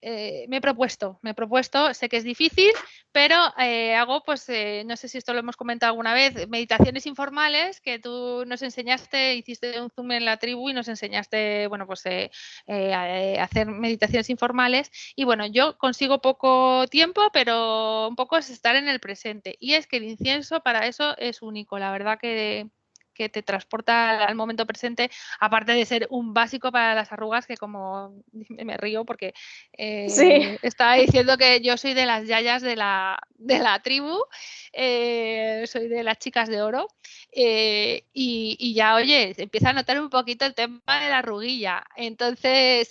[0.01, 2.71] eh, me he propuesto, me he propuesto, sé que es difícil,
[3.11, 7.05] pero eh, hago, pues, eh, no sé si esto lo hemos comentado alguna vez, meditaciones
[7.05, 11.85] informales que tú nos enseñaste, hiciste un zoom en la tribu y nos enseñaste, bueno,
[11.85, 14.91] pues, a, hacer meditaciones informales.
[15.15, 19.55] Y bueno, yo consigo poco tiempo, pero un poco es estar en el presente.
[19.59, 22.67] Y es que el incienso para eso es único, la verdad que
[23.19, 27.57] que te transporta al momento presente, aparte de ser un básico para las arrugas, que
[27.57, 29.33] como me río porque
[29.73, 34.23] eh, estaba diciendo que yo soy de las yayas de la, de la tribu,
[34.71, 36.87] eh, soy de las chicas de oro,
[37.33, 41.83] eh, y, ya, oye, empieza a notar un poquito el tema de la arruguilla.
[41.97, 42.87] Entonces,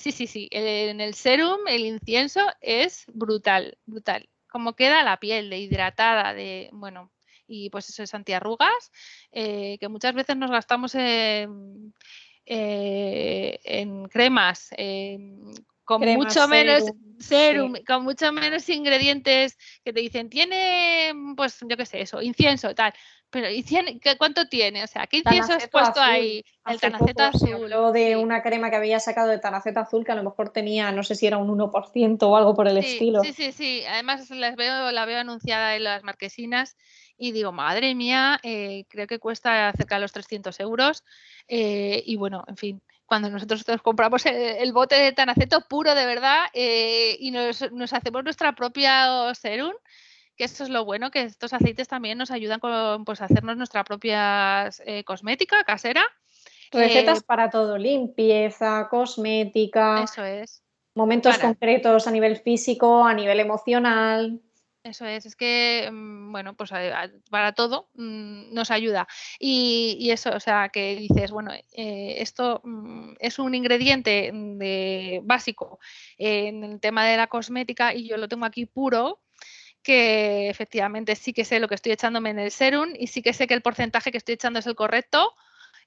[0.00, 4.28] sí, sí, sí, en el serum el incienso es brutal, brutal.
[4.48, 7.10] Como queda la piel de hidratada, de, bueno,
[7.52, 8.90] y pues eso es antiarrugas,
[9.30, 11.92] eh, que muchas veces nos gastamos en,
[12.46, 13.58] eh,
[14.10, 14.70] cremas.
[15.84, 16.84] con mucho menos
[17.18, 22.74] serum, con mucho menos ingredientes que te dicen, tiene, pues yo qué sé, eso, incienso,
[22.74, 22.92] tal.
[23.32, 23.48] Pero
[24.18, 24.84] ¿cuánto tiene?
[24.84, 26.44] O sea, ¿qué incienso has puesto ahí?
[26.66, 27.72] El tanaceto azul.
[27.94, 31.02] de una crema que había sacado de tanaceto azul que a lo mejor tenía, no
[31.02, 33.22] sé si era un 1% o algo por el estilo.
[33.24, 33.84] Sí, sí, sí.
[33.88, 36.76] Además las veo, la veo anunciada en las marquesinas
[37.22, 41.04] y digo, madre mía, eh, creo que cuesta cerca de los 300 euros.
[41.46, 46.46] Eh, y bueno, en fin, cuando nosotros compramos el, bote de tanaceto puro de verdad
[46.52, 49.72] eh, y nos, hacemos nuestra propia serum,
[50.36, 53.84] que esto es lo bueno, que estos aceites también nos ayudan con pues, hacernos nuestra
[53.84, 54.68] propia
[55.04, 56.04] cosmética casera.
[56.72, 60.02] Recetas para todo, limpieza, cosmética.
[60.02, 60.64] Eso es.
[60.96, 64.40] Momentos concretos a nivel físico, a nivel emocional.
[64.84, 66.70] Eso es, es que, mm, bueno, pues
[67.30, 69.06] para todo mm, nos ayuda.
[69.38, 75.78] Y, eso, o sea, que dices, bueno, eh, esto mm, es un ingrediente de, básico
[76.18, 79.20] en el tema de la cosmética y yo lo tengo aquí puro,
[79.82, 83.32] que efectivamente sí que sé lo que estoy echándome en el serum y sí que
[83.34, 85.34] sé que el porcentaje que estoy echando es el correcto.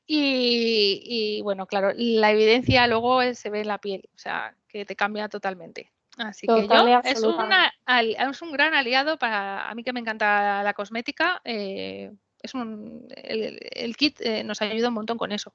[0.08, 4.86] Y, y bueno, claro, la evidencia luego se ve en la piel, o sea, que
[4.86, 5.95] te cambia totalmente.
[6.18, 10.74] Así que yo, es, es, un gran aliado para a mí que me encanta la
[10.74, 11.42] cosmética.
[11.44, 15.54] Eh, es un, el, kit eh, nos ayuda un montón con eso.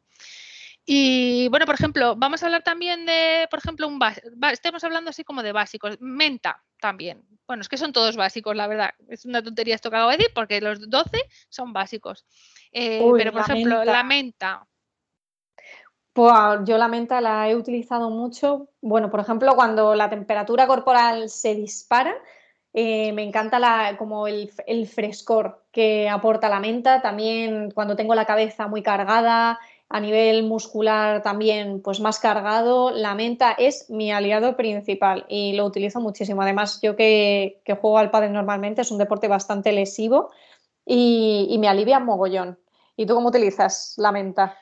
[0.85, 4.01] Y bueno, por ejemplo, vamos a hablar también de, por ejemplo, un
[4.51, 5.97] estemos hablando así como de básicos.
[6.01, 7.23] Menta también.
[7.47, 8.91] Bueno, es que son todos básicos, la verdad.
[9.09, 12.25] Es una tontería esto que acabo de decir porque los 12 son básicos.
[12.73, 14.67] Eh, pero, por ejemplo, la menta
[16.13, 16.33] pues
[16.65, 18.69] yo la menta la he utilizado mucho.
[18.81, 22.15] Bueno, por ejemplo, cuando la temperatura corporal se dispara,
[22.73, 24.51] eh, me encanta la, como el,
[24.87, 27.03] frescor que aporta la menta.
[27.03, 33.15] También cuando tengo la cabeza muy cargada, a nivel muscular también pues más cargado, la
[33.17, 36.43] menta es mi aliado principal y lo utilizo muchísimo.
[36.43, 40.31] Además, yo que, juego al pádel normalmente es un deporte bastante lesivo
[40.87, 42.59] y, y me alivia mogollón.
[42.97, 44.57] ¿Y tú cómo utilizas la menta?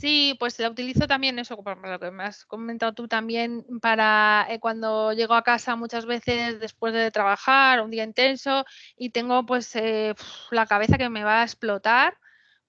[0.00, 4.46] Sí, pues la utilizo también eso, por lo que me has comentado tú también, para
[4.48, 8.64] eh, cuando llego a casa muchas veces después de trabajar, un día intenso,
[8.96, 10.14] y tengo pues eh,
[10.52, 12.16] la cabeza que me va a explotar,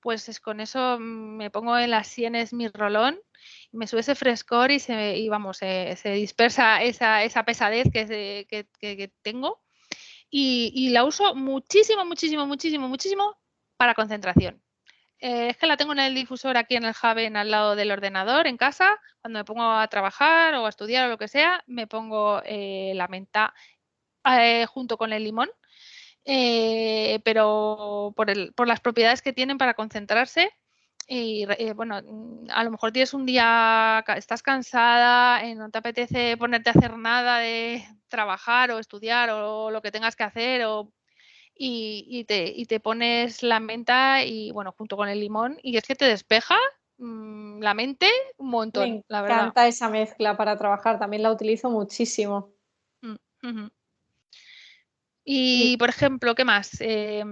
[0.01, 3.19] pues es con eso me pongo en las sienes mi rolón,
[3.71, 8.47] me sube ese frescor y, se, y vamos, se dispersa esa, esa pesadez que,
[8.79, 9.61] que, tengo.
[10.31, 13.37] Y la uso muchísimo, muchísimo, muchísimo, muchísimo
[13.77, 14.61] para concentración.
[15.19, 17.91] Eh, es que la tengo en el difusor aquí en el Javen al lado del
[17.91, 18.97] ordenador en casa.
[19.21, 22.93] Cuando me pongo a trabajar o a estudiar o lo que sea, me pongo eh,
[22.95, 23.53] la menta
[24.25, 25.49] eh, junto con el limón.
[27.23, 30.51] pero por, las propiedades que tienen para concentrarse
[31.07, 31.95] y bueno,
[32.49, 37.39] a lo mejor tienes un día, estás cansada, no te apetece ponerte a hacer nada
[37.39, 40.91] de trabajar o estudiar o lo que tengas que hacer o,
[41.61, 45.83] y, te, y te pones la menta y bueno, junto con el limón y es
[45.83, 46.55] que te despeja
[46.97, 49.39] mm, la mente un montón, Me la verdad.
[49.39, 52.53] encanta esa mezcla para trabajar, también la utilizo muchísimo.
[53.01, 53.67] Mm,
[55.25, 56.71] y, por ejemplo, ¿qué más?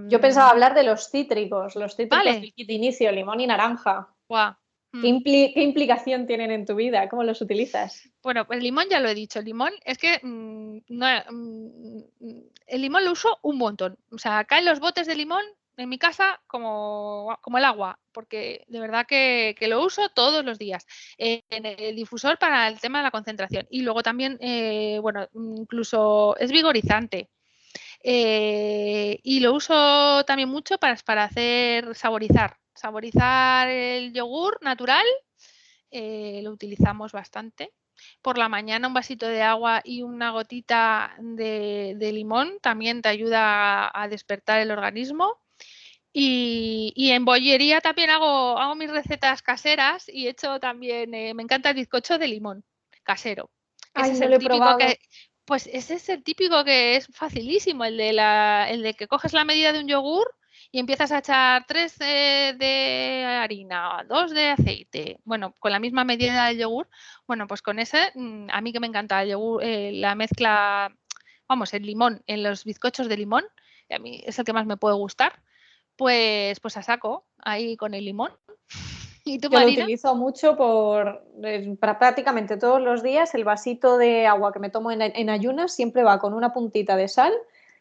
[0.07, 2.53] Yo pensaba hablar de los cítricos, los cítricos Vale.
[2.55, 4.13] de inicio, limón y naranja.
[4.29, 4.53] Guau.
[4.91, 5.05] ¿Qué, Mm.
[5.17, 7.07] impli- qué implicación tienen en tu vida?
[7.09, 8.09] ¿Cómo los utilizas?
[8.23, 9.39] Bueno, pues el limón ya lo he dicho.
[9.39, 12.01] El limón es que mm, no, mm,
[12.67, 13.97] el limón lo uso un montón.
[14.11, 15.43] O sea, caen los botes de limón
[15.75, 20.43] en mi casa como, como el agua, porque de verdad que, que lo uso todos
[20.43, 20.87] los días.
[21.17, 23.67] Eh, en el difusor para el tema de la concentración.
[23.69, 27.29] Y luego también, eh, bueno, incluso es vigorizante.
[28.03, 32.57] Eh, y lo uso también mucho para, para hacer saborizar.
[32.77, 35.05] Saborizar el yogur natural
[35.91, 37.73] eh, lo utilizamos bastante.
[38.21, 43.09] Por la mañana un vasito de agua y una gotita de, de limón también te
[43.09, 45.41] ayuda a, a despertar el organismo.
[46.13, 51.33] Y, y, en bollería también hago, hago mis recetas caseras y he hecho también, eh,
[51.35, 52.63] me encanta el bizcocho de limón
[53.03, 53.51] casero.
[53.93, 54.99] Ay, ese no es el típico que,
[55.45, 59.33] pues ese es el típico que es facilísimo, el de, la, el de que coges
[59.33, 60.33] la medida de un yogur
[60.77, 66.03] y empiezas a echar tres de, de, harina, dos de aceite, bueno, con la misma
[66.03, 66.87] medida del yogur,
[67.25, 70.95] bueno, pues con ese, mm, a mí que me encanta el yogur, eh, la mezcla,
[71.47, 73.43] vamos, el limón en los bizcochos de limón,
[73.89, 75.41] y a mí es el que más me puede gustar,
[75.95, 78.33] pues, pues a saco ahí con el limón.
[79.25, 83.33] ¿Y tú, Yo lo utilizo mucho por eh, para prácticamente todos los días.
[83.33, 86.95] El vasito de agua que me tomo en, en ayunas siempre va con una puntita
[86.95, 87.33] de sal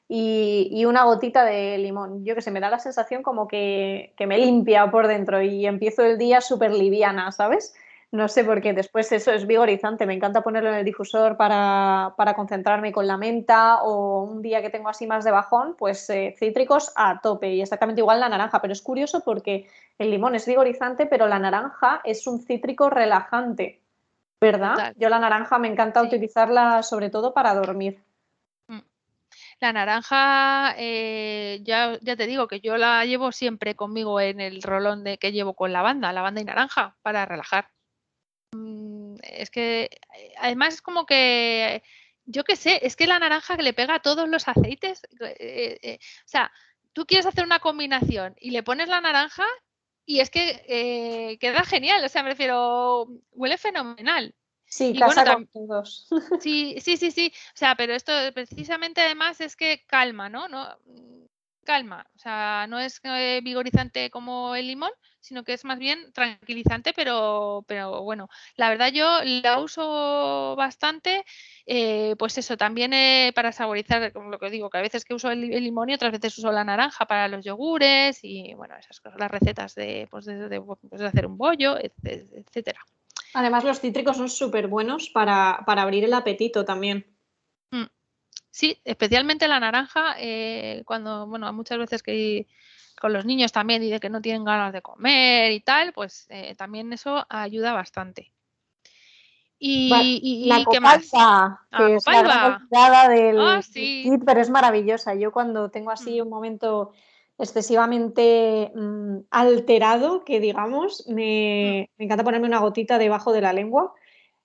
[0.09, 2.25] y, y, una gotita de limón.
[2.25, 5.66] Yo que sé, me da la sensación como que, que me limpia por dentro y
[5.66, 7.75] empiezo el día súper liviana, ¿sabes?
[8.12, 12.14] No sé por qué, después eso es vigorizante, me encanta ponerlo en el difusor para,
[12.16, 16.09] para concentrarme con la menta o un día que tengo así más de bajón, pues
[16.09, 20.37] eh, cítricos a tope y exactamente igual la naranja, pero es curioso porque el limón
[20.37, 23.83] es vigorizante, pero la naranja es un cítrico relajante,
[24.40, 24.95] ¿verdad?
[24.97, 26.07] Yo la naranja me encanta Sí.
[26.07, 28.06] utilizarla sobre todo para dormir.
[29.61, 34.62] La naranja, eh, ya, ya te digo que yo la llevo siempre conmigo en el
[34.62, 37.71] rolón de que llevo con lavanda, lavanda y naranja, para relajar.
[38.53, 41.83] Mm, es que eh, además es como que,
[42.25, 45.79] yo qué sé, es que la naranja que le pega a todos los aceites, eh,
[45.83, 46.53] eh, o sea,
[46.92, 49.45] tú quieres hacer una combinación y le pones la naranja
[50.07, 54.35] y es que queda genial, o sea, me refiero, huele fenomenal.
[54.67, 56.09] Sí, Y casa bueno, con todos.
[56.43, 57.33] Sí, sí, sí, sí.
[57.55, 60.49] O sea, pero esto precisamente además es que calma, ¿no?
[60.49, 60.67] no
[61.67, 62.07] calma.
[62.15, 63.03] O sea, no es
[63.43, 68.91] vigorizante como el limón, sino que es más bien tranquilizante, pero, pero bueno, la verdad
[68.93, 71.25] yo la uso bastante,
[71.67, 75.15] eh, pues eso, también eh, para saborizar, como lo que digo, que a veces que
[75.15, 78.77] uso el, el, limón y otras veces uso la naranja para los yogures y bueno,
[78.77, 82.81] esas cosas, las recetas de, pues de, de, pues de hacer un bollo, etcétera.
[83.35, 87.07] Además, los cítricos son súper buenos para, para, abrir el apetito también.
[87.71, 87.85] Mm.
[88.51, 92.47] Sí, especialmente la naranja, eh, cuando, bueno, muchas veces que
[92.99, 96.27] con los niños también y de que no tienen ganas de comer y tal, pues
[96.31, 98.33] eh, también eso ayuda bastante.
[99.59, 102.07] Y, Va, y, la copaiba, que es
[102.71, 104.03] la del ah, sí.
[104.05, 105.15] kit, pero es maravillosa.
[105.15, 106.25] Yo cuando tengo así Mm.
[106.25, 106.93] un momento
[107.38, 111.99] excesivamente mmm, alterado, que digamos, me, Mm.
[111.99, 113.92] me, encanta ponerme una gotita debajo de la lengua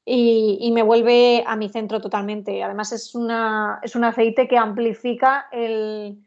[0.06, 2.64] y, y, me vuelve a mi centro totalmente.
[2.64, 6.18] Además es, una, es un aceite que amplifica el,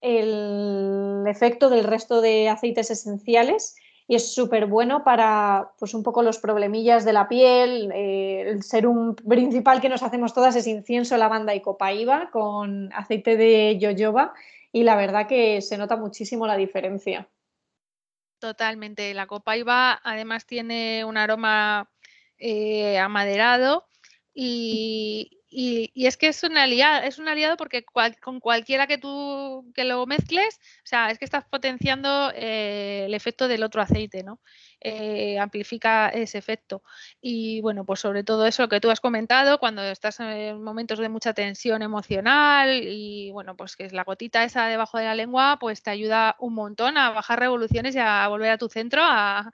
[0.00, 3.76] el efecto del resto de aceites esenciales
[4.08, 7.90] y es súper bueno para pues un poco los problemillas de la piel.
[7.94, 13.36] Eh, el serum principal que nos hacemos todas es incienso, lavanda y copaiba con aceite
[13.36, 14.34] de yoyoba
[14.72, 17.28] y la verdad que se nota muchísimo la diferencia.
[18.38, 19.14] Totalmente.
[19.14, 21.90] La copaiba además tiene un aroma
[22.38, 23.86] eh, amaderado
[24.34, 28.86] y, y, y, es que es un aliado, es un aliado porque cual, con cualquiera
[28.86, 33.62] que tú que lo mezcles, o sea, es que estás potenciando eh, el efecto del
[33.62, 34.40] otro aceite, ¿no?
[34.80, 36.82] Eh, amplifica ese efecto.
[37.20, 41.08] Y bueno, pues sobre todo eso que tú has comentado, cuando estás en momentos de
[41.08, 45.58] mucha tensión emocional y bueno, pues que es la gotita esa debajo de la lengua,
[45.60, 49.52] pues te ayuda un montón a bajar revoluciones y a volver a tu centro, a,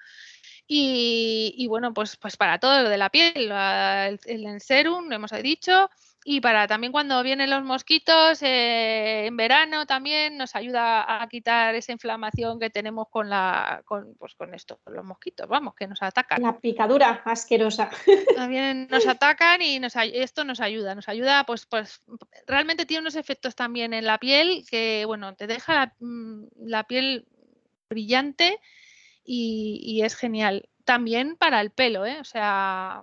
[0.68, 5.16] y, y, bueno, pues, pues para todo lo de la piel, el, el serum, lo
[5.16, 5.88] hemos dicho,
[6.30, 11.74] y para también cuando vienen los mosquitos eh, en verano también nos ayuda a quitar
[11.74, 15.86] esa inflamación que tenemos con la con, pues con esto, con los mosquitos, vamos, que
[15.86, 16.42] nos atacan.
[16.42, 17.88] La picadura asquerosa.
[18.36, 22.02] También nos atacan y nos, esto nos ayuda, nos ayuda, pues, pues
[22.46, 27.26] realmente tiene unos efectos también en la piel que, bueno, te deja la, mm, piel
[27.88, 28.60] brillante
[29.30, 30.68] y, y es genial.
[30.84, 32.18] También para el pelo, ¿eh?
[32.18, 33.02] O sea,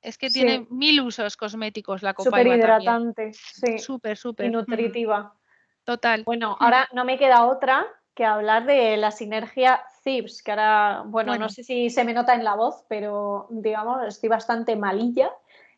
[0.00, 2.30] es que tiene mil usos cosméticos la copa.
[2.30, 3.78] Súper hidratante, sí.
[3.78, 4.46] Súper, súper.
[4.46, 5.34] Y nutritiva.
[5.82, 6.22] Total.
[6.22, 11.36] Bueno, ahora no me queda otra que hablar de la sinergia CIPS, que ahora, bueno,
[11.36, 15.32] no sé si se me nota en la voz, pero digamos, estoy bastante malilla.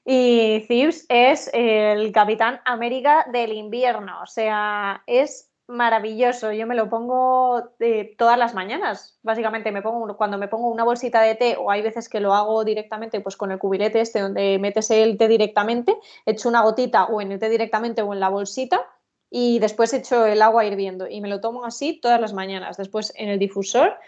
[0.04, 6.52] Y CIPS es el Capitán América del invierno, o sea, es maravilloso.
[6.52, 9.18] Yo me lo pongo eh, todas las mañanas.
[9.22, 12.34] Básicamente me pongo cuando me pongo una bolsita de té o hay veces que lo
[12.34, 17.04] hago directamente pues con el cubilete este donde metes el té directamente, echo una gotita
[17.06, 18.86] o en el té directamente o en la bolsita
[19.28, 22.76] y después echo el agua hirviendo y me lo tomo así todas las mañanas.
[22.76, 23.98] Después en el difusor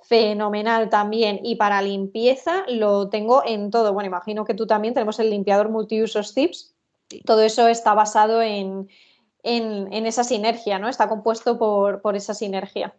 [0.00, 3.92] fenomenal también y para limpieza lo tengo en todo.
[3.92, 6.74] Bueno, imagino que tú también tenemos el limpiador multiusos Tips.
[7.24, 8.88] Todo eso está basado en
[9.44, 10.88] en, esa sinergia, ¿no?
[10.88, 12.96] Está compuesto por, esa sinergia.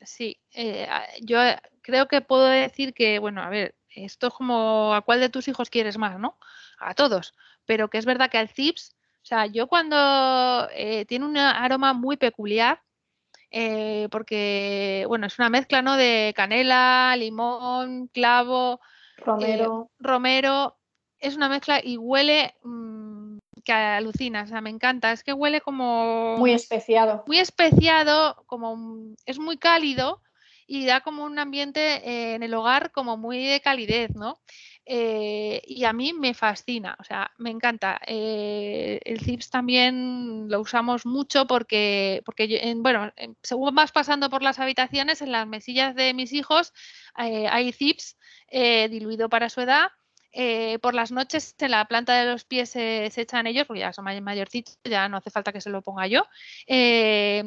[0.00, 0.88] Sí, eh,
[1.22, 1.38] yo
[1.82, 5.48] creo que puedo decir que, bueno, a ver, esto es como a cuál de tus
[5.48, 6.38] hijos quieres más, ¿no?
[6.78, 11.24] A todos, pero que es verdad que al CIPS, o sea, yo cuando eh, tiene
[11.24, 12.82] un aroma muy peculiar,
[13.50, 15.96] eh, porque, bueno, es una mezcla, ¿no?
[15.96, 18.80] De canela, limón, clavo,
[19.16, 19.90] romero.
[19.98, 20.76] romero,
[21.20, 22.54] es una mezcla y huele...
[22.62, 22.95] Mm,
[23.66, 25.12] que alucina, o sea, me encanta.
[25.12, 26.36] Es que huele como.
[26.38, 27.24] Muy especiado.
[27.26, 29.14] Muy especiado, como.
[29.26, 30.22] Es muy cálido
[30.66, 34.40] y da como un ambiente eh, en el hogar como muy de calidez, ¿no?
[34.84, 38.00] Eh, y a mí me fascina, o sea, me encanta.
[38.06, 44.60] Eh, el CIPS también lo usamos mucho porque, porque bueno, según vas pasando por las
[44.60, 46.72] habitaciones, en las mesillas de mis hijos
[47.14, 48.16] hay CIPS
[48.88, 49.90] diluido para su edad
[50.32, 53.92] eh, por las noches en la planta de los pies se echan ellos, porque ya
[53.92, 56.24] son mayorcitos, ya no hace falta que se lo ponga yo.
[56.66, 57.44] Eh,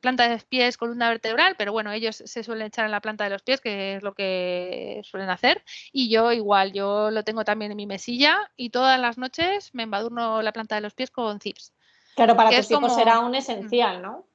[0.00, 3.24] planta de los pies, columna vertebral, pero bueno, ellos se suelen echar en la planta
[3.24, 5.62] de los pies, que es lo que suelen hacer.
[5.92, 9.82] Y yo igual, yo lo tengo también en mi mesilla y todas las noches me
[9.82, 11.72] embadurno la planta de los pies con zips.
[12.14, 14.26] Claro, para tus hijos será un esencial, ¿no?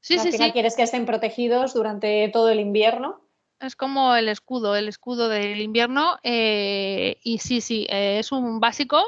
[0.00, 0.52] Sí, sí, sí.
[0.52, 3.20] quieres que estén protegidos durante todo el invierno
[3.60, 6.18] es como el escudo, el escudo del invierno.
[6.22, 9.02] Eh, y sí, sí, eh, es un básico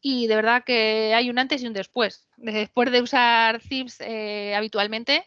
[0.00, 2.28] y de verdad que hay un antes y un después.
[2.36, 5.26] Después de usar Zips eh, habitualmente,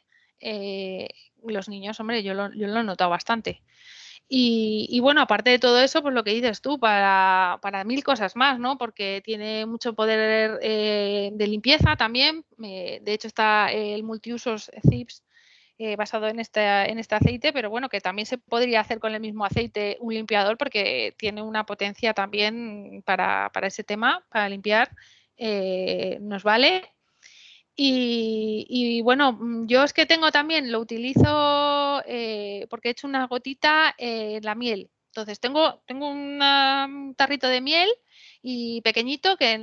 [1.45, 3.61] los niños, hombre, yo lo, yo lo he notado bastante.
[4.35, 8.35] Y, bueno, aparte de todo eso, pues lo que dices tú, para, para mil cosas
[8.35, 8.79] más, ¿no?
[8.79, 12.43] Porque tiene mucho poder de limpieza también.
[12.57, 15.23] de hecho, está el multiusos Zips
[15.85, 19.13] eh, basado en este, en este aceite, pero bueno, que también se podría hacer con
[19.13, 24.95] el mismo aceite un limpiador porque tiene una potencia también para, ese tema, para limpiar,
[25.35, 26.89] eh, nos vale.
[27.75, 33.27] Y, bueno, mm, yo es que tengo también, lo utilizo eh, porque he hecho una
[33.27, 34.89] gotita en la miel.
[35.07, 37.89] Entonces tengo, tengo un tarrito de miel
[38.41, 39.53] y pequeñito, que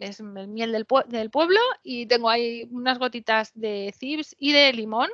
[0.00, 4.72] es el miel del, del, pueblo, y tengo ahí unas gotitas de cibs y de
[4.72, 5.10] limón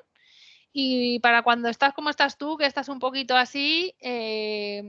[0.72, 4.82] y para cuando estás como estás tú, que estás un poquito así, eh,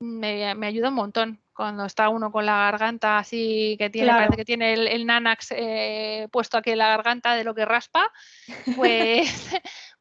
[0.00, 1.40] me, ayuda un montón.
[1.54, 6.28] Cuando está uno con la garganta así, que tiene, parece que tiene el, Nanax eh,
[6.30, 8.12] puesto aquí en la garganta de lo que raspa,
[8.76, 9.56] pues,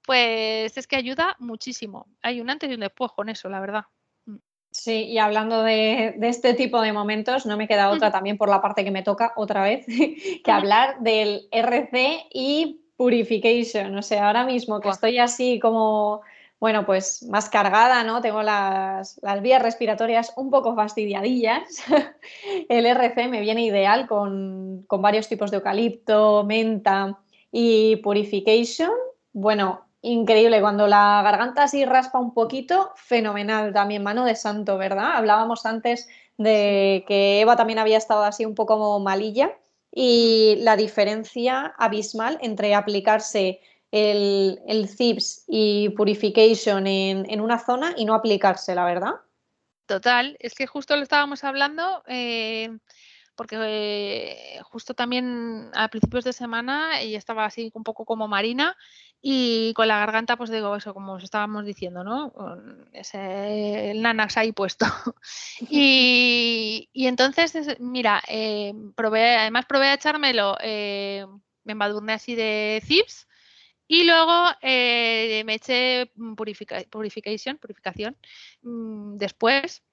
[0.05, 2.07] pues es que ayuda muchísimo.
[2.21, 3.85] Hay un antes y un después con eso, la verdad.
[4.25, 4.37] Mm.
[4.71, 8.49] Sí, y hablando de, de, este tipo de momentos, no me queda otra también por
[8.49, 9.85] la parte que me toca otra vez,
[10.43, 13.95] que hablar del RC y purification.
[13.95, 16.21] O sea, ahora mismo que estoy así como,
[16.59, 18.21] bueno, pues más cargada, ¿no?
[18.21, 21.83] Tengo las, vías respiratorias un poco fastidiadillas.
[22.69, 27.19] El RC me viene ideal con, varios tipos de eucalipto, menta
[27.51, 28.91] y purification.
[29.31, 30.59] Bueno, increíble.
[30.59, 35.11] Cuando la garganta así raspa un poquito, fenomenal también, mano de santo, ¿verdad?
[35.13, 39.55] Hablábamos antes de que Eva también había estado así un poco malilla
[39.99, 48.05] y la diferencia abismal entre aplicarse el, el CIPS y Purification en, una zona y
[48.05, 49.13] no aplicarse, la verdad.
[49.87, 52.03] Total, es que justo lo estábamos hablando.
[52.05, 52.77] Eh,
[53.37, 58.75] porque eh, justo también a principios de semana ella estaba así un poco como marina
[59.21, 62.33] y con la garganta, pues digo eso, como os estábamos diciendo, ¿no?
[62.33, 64.85] Con ese el Nanax ahí puesto.
[65.69, 71.25] y, entonces, mira, eh, probé, además probé a echármelo, eh,
[71.63, 73.27] me embadurné así de zips
[73.87, 78.17] y luego me eché purificación, purificación
[78.61, 79.83] mm, después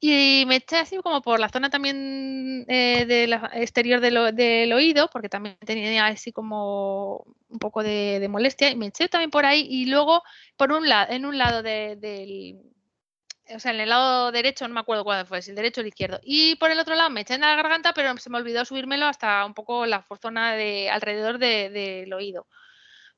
[0.00, 5.28] y me eché así como por la zona también eh, del exterior del oído, porque
[5.28, 9.86] también tenía así como un poco de, molestia, y me eché también por ahí, y
[9.86, 10.22] luego
[10.56, 12.60] por un lado, en un lado del,
[13.50, 15.82] o sea, en el lado derecho, no me acuerdo cuál fue, si el derecho o
[15.82, 18.38] el izquierdo, y por el otro lado me eché en la garganta, pero se me
[18.38, 22.46] olvidó subírmelo hasta un poco la zona de alrededor del oído.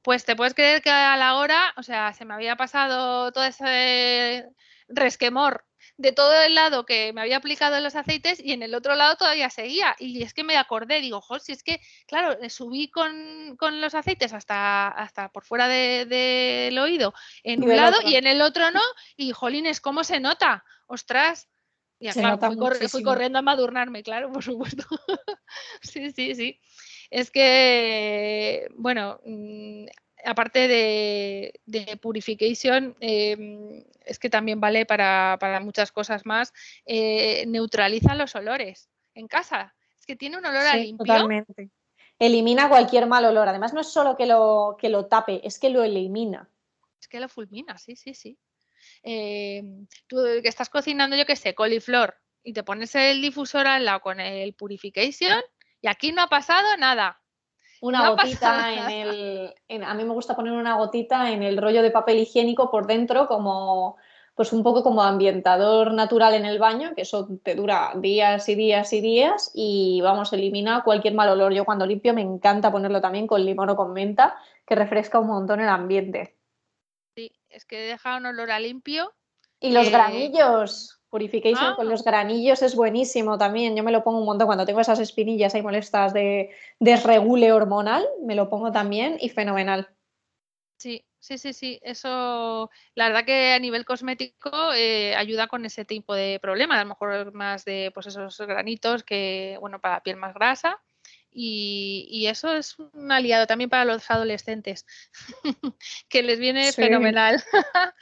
[0.02, 3.44] Pues te puedes creer que a la hora, o sea, se me había pasado todo
[3.44, 4.46] ese
[4.88, 5.64] resquemor
[6.00, 8.94] de todo el lado que me había aplicado en los aceites y en el otro
[8.94, 9.94] lado todavía seguía.
[9.98, 14.32] Y es que me acordé, digo, jo, si es que, claro, subí con, los aceites
[14.32, 17.12] hasta, hasta por fuera del oído
[17.44, 18.80] en un lado y en el otro no.
[19.14, 20.64] Y jolines, ¿cómo se nota?
[20.86, 21.50] Ostras.
[21.98, 22.38] Y claro,
[22.88, 24.84] fui, corriendo a madurnarme, claro, por supuesto.
[25.82, 26.58] sí, sí, sí.
[27.10, 29.84] Es que, bueno, mm,
[30.24, 36.52] aparte de, de purification, em, es que también vale para, muchas cosas más,
[36.84, 39.74] eh, neutraliza los olores en casa.
[39.98, 41.04] Es que tiene un olor a limpio.
[41.04, 41.70] Totalmente.
[42.18, 43.48] Elimina cualquier mal olor.
[43.48, 46.48] Además, no es solo que lo, que lo tape, es que lo elimina.
[47.00, 48.38] Es que lo fulmina, sí, sí, sí.
[49.02, 53.84] Em, tú que estás cocinando, yo qué sé, coliflor, y te pones el difusor al
[53.84, 55.40] lado con el purification,
[55.80, 57.20] y aquí no ha pasado nada
[57.80, 59.08] una gotita en
[59.68, 59.84] el.
[59.84, 63.26] a mí me gusta poner una gotita en el rollo de papel higiénico por dentro,
[63.26, 63.96] como
[64.34, 68.54] pues un poco como ambientador natural en el baño, que eso te dura días y
[68.54, 71.52] días y días y vamos, elimina cualquier mal olor.
[71.52, 75.26] Yo cuando limpio me encanta ponerlo también con limón o con menta, que refresca un
[75.26, 76.36] montón el ambiente.
[77.14, 79.12] Sí, es que deja un olor a limpio.
[79.58, 81.90] Y los granillos, Purification con ah.
[81.90, 83.76] los granillos es buenísimo también.
[83.76, 88.06] Yo me lo pongo un montón cuando tengo esas espinillas ahí molestas de desregule hormonal,
[88.24, 89.88] me lo pongo también y fenomenal.
[90.78, 91.80] Sí, sí, sí, sí.
[91.82, 96.78] Eso, la verdad que a nivel cosmético eh, ayuda con ese tipo de problemas.
[96.78, 100.80] A lo mejor más de pues esos granitos que, bueno, para la piel más grasa.
[101.32, 104.86] Y, eso es un aliado también para los adolescentes,
[106.08, 107.42] que les viene fenomenal.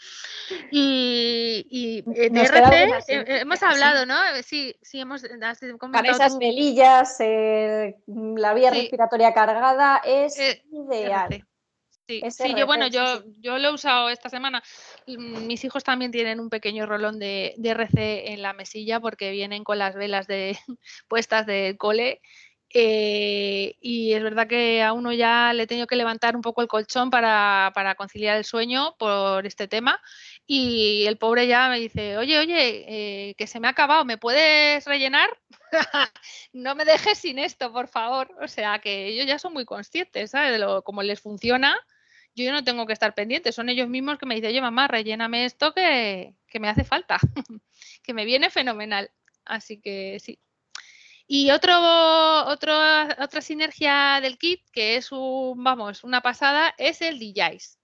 [0.71, 4.17] y, en RC hemos hablado, ¿no?
[4.43, 5.91] Sí, sí, hemos comentado.
[5.93, 7.19] Para esas velillas,
[8.07, 11.45] la vía respiratoria cargada es eh, ideal.
[12.09, 14.63] Sí, sí, yo bueno, yo, yo lo he usado esta semana.
[15.07, 19.63] Mis hijos también tienen un pequeño rolón de, de RC en la mesilla porque vienen
[19.63, 20.59] con las velas de
[21.09, 22.23] puestas de cole
[22.75, 26.61] eh, y es verdad que a uno ya le he tenido que levantar un poco
[26.63, 30.01] el colchón para, conciliar el sueño por este tema.
[30.47, 32.85] Y el pobre ya me dice, oye, oye,
[33.31, 35.31] eh, que se me ha acabado, ¿me puedes rellenar?
[36.53, 38.31] no me dejes sin esto, por favor.
[38.43, 40.59] O sea, que ellos ya son muy conscientes, ¿sabes?
[40.61, 41.79] De cómo les funciona.
[42.35, 45.45] Yo no tengo que estar pendiente, son ellos mismos que me dicen, oye, mamá, relléname
[45.45, 47.19] esto que me hace falta,
[48.05, 49.11] que me viene fenomenal.
[49.45, 50.39] Así que sí,
[51.31, 51.75] y otro,
[52.47, 52.73] otro,
[53.23, 57.79] otra sinergia del kit, que es un, vamos, una pasada, es el DJs.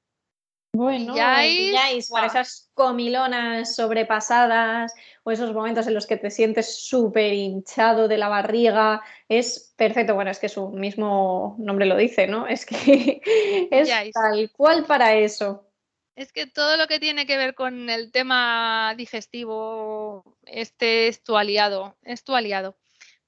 [0.72, 7.34] Bueno, DJs, para esas comilonas sobrepasadas o esos momentos en los que te sientes súper
[7.34, 10.14] hinchado de la barriga, es perfecto.
[10.14, 12.46] Bueno, es que su mismo nombre lo dice, ¿no?
[12.46, 13.20] Es que
[13.70, 15.70] es tal cual para eso.
[16.16, 21.36] Es que todo lo que tiene que ver con el tema digestivo, este es tu
[21.36, 22.78] aliado, es tu aliado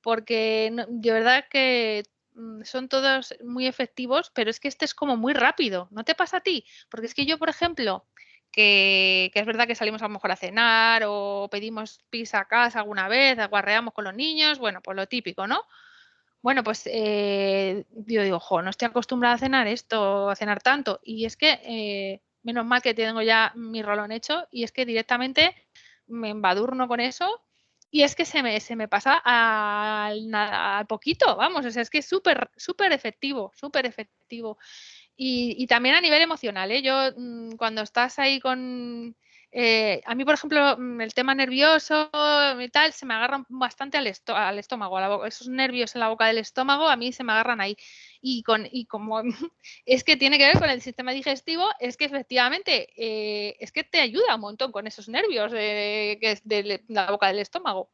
[0.06, 2.04] porque de verdad que
[2.34, 5.88] mm, son todos muy efectivos, pero es que este es como muy rápido.
[5.90, 6.64] ¿No te pasa a ti?
[6.88, 8.06] Porque es que yo, por ejemplo,
[8.52, 12.78] que, es verdad que salimos a lo mejor a cenar o pedimos pizza a casa
[12.78, 15.62] alguna vez, aguarreamos con los niños, bueno, pues lo típico, ¿no?
[16.40, 21.00] Bueno, pues eh, yo digo, jo, no estoy acostumbrada a cenar esto, a cenar tanto.
[21.02, 24.86] Y es que, eh, menos mal que tengo ya mi rolón hecho, y es que
[24.86, 25.56] directamente
[26.06, 27.42] me embadurno con eso
[27.90, 31.98] y es que se me, se me pasa al, poquito, vamos, o sea, es que
[31.98, 34.58] es súper, súper efectivo, súper efectivo.
[35.16, 36.82] Y, y, también a nivel emocional, ¿eh?
[36.82, 39.16] Yo mm, cuando estás ahí con,
[39.52, 42.10] eh, a mí, por ejemplo, mm, el tema nervioso
[42.60, 46.38] y tal, se me agarran bastante al, al estómago, esos nervios en la boca del
[46.38, 47.76] estómago, a mí se me agarran ahí.
[48.20, 49.22] Y, con, y como
[49.86, 53.84] es que tiene que ver con el sistema digestivo, es que efectivamente eh, es que
[53.84, 57.90] te ayuda un montón con esos nervios eh, es de la boca del estómago.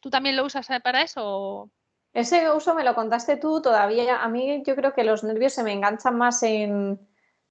[0.00, 1.70] ¿Tú también lo usas para eso?
[2.12, 4.22] Ese uso me lo contaste tú todavía.
[4.22, 6.98] A mí yo creo que los nervios se me enganchan más en,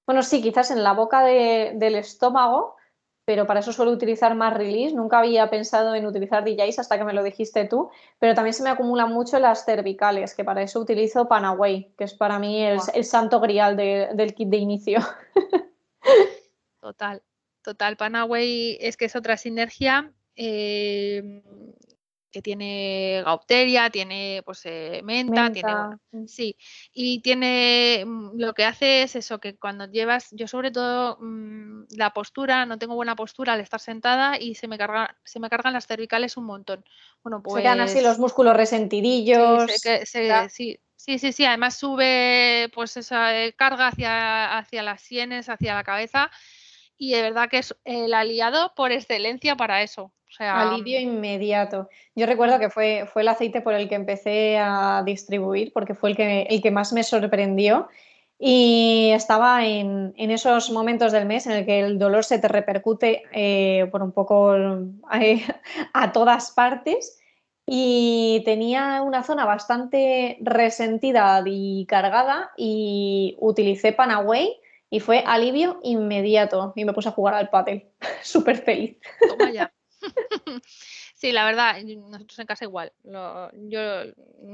[0.06, 2.76] bueno, sí, quizás en la boca del estómago,
[3.26, 4.94] pero para eso suelo utilizar más release.
[4.94, 8.62] Nunca había pensado en utilizar DJs hasta que me lo dijiste tú, pero también se
[8.62, 12.80] me acumulan mucho las cervicales, que para eso utilizo Panaway, que es para mí el,
[13.04, 15.00] santo grial del kit de inicio.
[16.80, 17.20] Total,
[17.62, 17.96] total.
[17.96, 20.12] Panaway es que es otra sinergia.
[20.36, 21.42] Eh,
[22.36, 25.72] que tiene gaupteria, tiene pues eh, menta, tiene
[26.26, 26.54] sí,
[26.92, 31.84] y tiene mm, lo que hace es eso que cuando llevas, yo sobre todo mm,
[31.96, 35.48] la postura, no tengo buena postura al estar sentada y se me carga, se me
[35.48, 36.84] cargan las cervicales un montón.
[37.22, 39.70] Bueno, pues se quedan así los músculos resentidillos.
[40.50, 45.74] Sí, sí, sí, sí, además sube pues esa eh, carga hacia, hacia las sienes, hacia
[45.74, 46.30] la cabeza
[46.98, 50.12] y de verdad que es el aliado por excelencia para eso.
[50.38, 51.88] Alivio inmediato.
[52.14, 56.10] Yo recuerdo que fue, fue el aceite por el que empecé a distribuir, porque fue
[56.10, 57.88] el que, el que más me sorprendió.
[58.38, 63.22] Y estaba en, esos momentos del mes en el que el dolor se te repercute
[63.32, 64.54] eh, por un poco
[65.14, 65.42] eh,
[65.94, 67.18] a todas partes.
[67.68, 76.72] Y tenía una zona bastante resentida y cargada y utilicé Panaway y fue alivio inmediato
[76.76, 77.88] y me puse a jugar al pádel.
[78.22, 78.96] Súper feliz.
[79.28, 79.72] Toma ya.
[81.14, 82.92] Sí, la verdad, nosotros en casa igual.
[83.02, 83.80] yo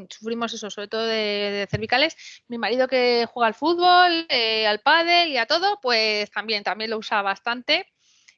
[0.08, 2.16] sufrimos eso, sobre todo de, cervicales.
[2.46, 6.90] Mi marido que juega al fútbol, eh, al pádel y a todo, pues también, también
[6.90, 7.86] lo usa bastante.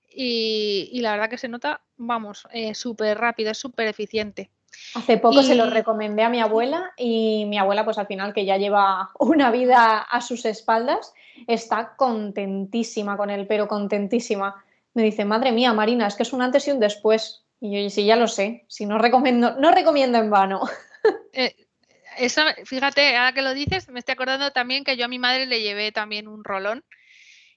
[0.09, 4.51] Y, la verdad que se nota, vamos, eh, súper rápido, es súper eficiente.
[4.95, 8.45] Hace poco se lo recomendé a mi abuela y mi abuela, pues al final que
[8.45, 11.13] ya lleva una vida a sus espaldas,
[11.47, 16.43] está contentísima con él, pero contentísima me dice, madre mía, Marina, es que es un
[16.43, 17.45] antes y un después.
[17.61, 20.63] Y yo, sí, ya lo sé, si no recomiendo, no recomiendo en vano.
[21.35, 21.55] Eh,
[22.17, 25.45] eso, fíjate, ahora que lo dices, me estoy acordando también que yo a mi madre
[25.45, 26.83] le llevé también un rolón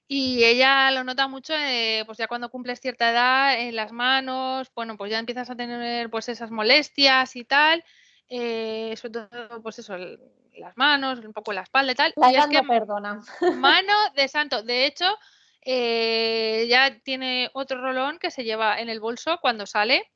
[0.07, 4.71] y ella lo nota mucho, eh, pues ya cuando cumples cierta edad, en las manos,
[4.73, 7.83] bueno, pues ya empiezas a tener pues esas molestias y tal,
[8.29, 12.13] eh, sobre todo pues eso, las manos, un poco la espalda y tal.
[12.15, 13.21] La y es que perdona.
[13.55, 14.63] Mano de santo.
[14.63, 15.05] De hecho,
[15.61, 20.11] eh, ya tiene otro rolón que se lleva en el bolso cuando sale.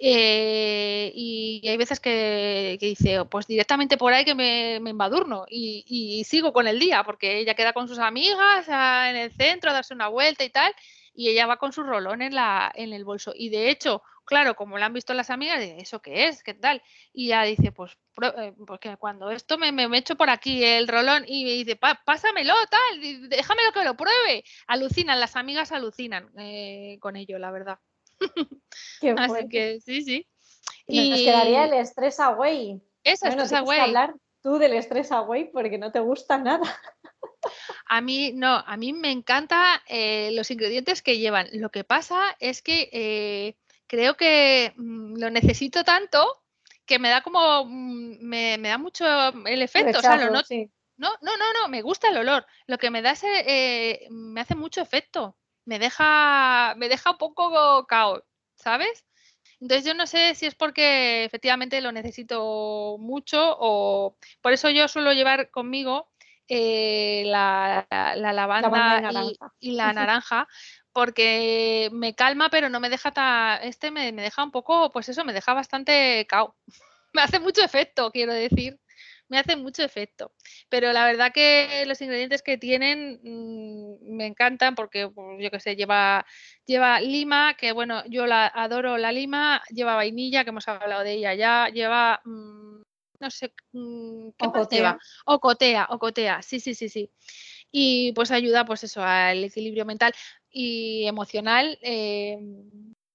[0.00, 6.22] Eh, y hay veces que, dice, oh, pues directamente por ahí que me, embadurno y,
[6.24, 9.94] sigo con el día, porque ella queda con sus amigas en el centro a darse
[9.94, 10.72] una vuelta y tal,
[11.18, 13.32] y ella va con su rolón en, la, en el bolso.
[13.34, 16.44] Y de hecho, claro, como la han visto las amigas, dice, ¿eso qué es?
[16.44, 16.80] ¿Qué tal?
[17.12, 21.24] Y ya dice, pues, eh, porque cuando esto me, me, echo por aquí el rolón
[21.26, 24.44] y me dice, pásamelo, tal, déjamelo que lo pruebe.
[24.68, 27.80] Alucinan, las amigas alucinan eh, con ello, la verdad.
[29.16, 30.28] Así que sí, sí.
[30.86, 32.80] Y nos quedaría el estrés away.
[33.02, 33.80] Eso, bueno, estrés away.
[33.80, 36.80] hablar tú del estrés away porque no te gusta nada.
[37.86, 41.48] A mí no, a mí me encanta eh, los ingredientes que llevan.
[41.52, 43.56] Lo que pasa es que
[43.86, 46.42] creo que mm, lo necesito tanto
[46.88, 49.04] que me da como, mm, me, da mucho
[49.46, 50.00] el efecto.
[50.96, 52.46] no, no, no, no, me gusta el olor.
[52.66, 55.36] Lo que me da es, eh, me hace mucho efecto.
[55.64, 58.24] Me deja, me deja un poco cao,
[58.56, 59.04] ¿sabes?
[59.60, 64.88] Entonces yo no sé si es porque efectivamente lo necesito mucho o por eso yo
[64.88, 66.08] suelo llevar conmigo
[66.48, 67.86] eh, la,
[68.16, 69.22] lavanda,
[69.60, 70.48] y, la naranja,
[70.92, 73.62] porque me calma, pero no me deja tan.
[73.62, 76.56] Este me, deja un poco, pues eso, me deja bastante cao.
[77.12, 78.78] me hace mucho efecto, quiero decir.
[79.30, 80.32] Me hace mucho efecto.
[80.70, 85.60] Pero la verdad que los ingredientes que tienen mm, me encantan porque, pues, yo qué
[85.60, 86.24] sé, lleva,
[86.64, 91.12] lleva lima, que bueno, yo la adoro la lima, lleva vainilla, que hemos hablado de
[91.12, 92.22] ella ya, lleva.
[92.24, 92.80] Mm,
[93.20, 94.98] no sé, mm, ¿qué ocotea.
[95.26, 97.10] Ocotea, ocotea, sí, sí, sí, sí.
[97.70, 100.14] Y pues ayuda, pues eso, al equilibrio mental
[100.50, 101.78] y emocional.
[101.82, 102.38] Eh,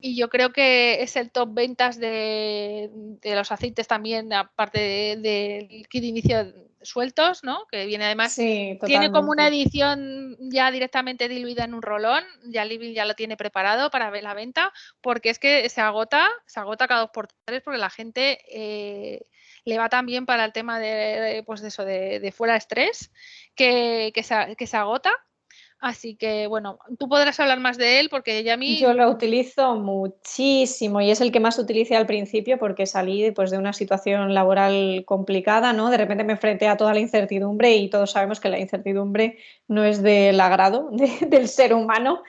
[0.06, 2.89] y yo creo que es el top ventas de,
[3.24, 7.66] los aceites también, aparte del de, kit de inicio sueltos, ¿no?
[7.72, 12.93] Que viene además, tiene como una edición ya directamente diluida en un rolón, ya Living
[12.93, 16.88] ya lo tiene preparado para ver la venta, porque es que se agota, se agota
[16.88, 19.26] cada dos por tres porque la gente eh,
[19.66, 23.11] le va tan bien para el tema de, pues eso, de, fuera estrés,
[23.55, 25.11] que, que, se, que se agota
[25.84, 28.80] Así que bueno, tú podrás hablar más de él porque ya a mí...
[28.80, 33.51] Yo lo utilizo muchísimo y es el que más utilicé al principio porque salí pues,
[33.51, 35.89] de una situación laboral complicada, ¿no?
[35.89, 39.84] De repente me enfrenté a toda la incertidumbre y todos sabemos que la incertidumbre no
[39.84, 40.89] es del agrado
[41.28, 42.24] del ser humano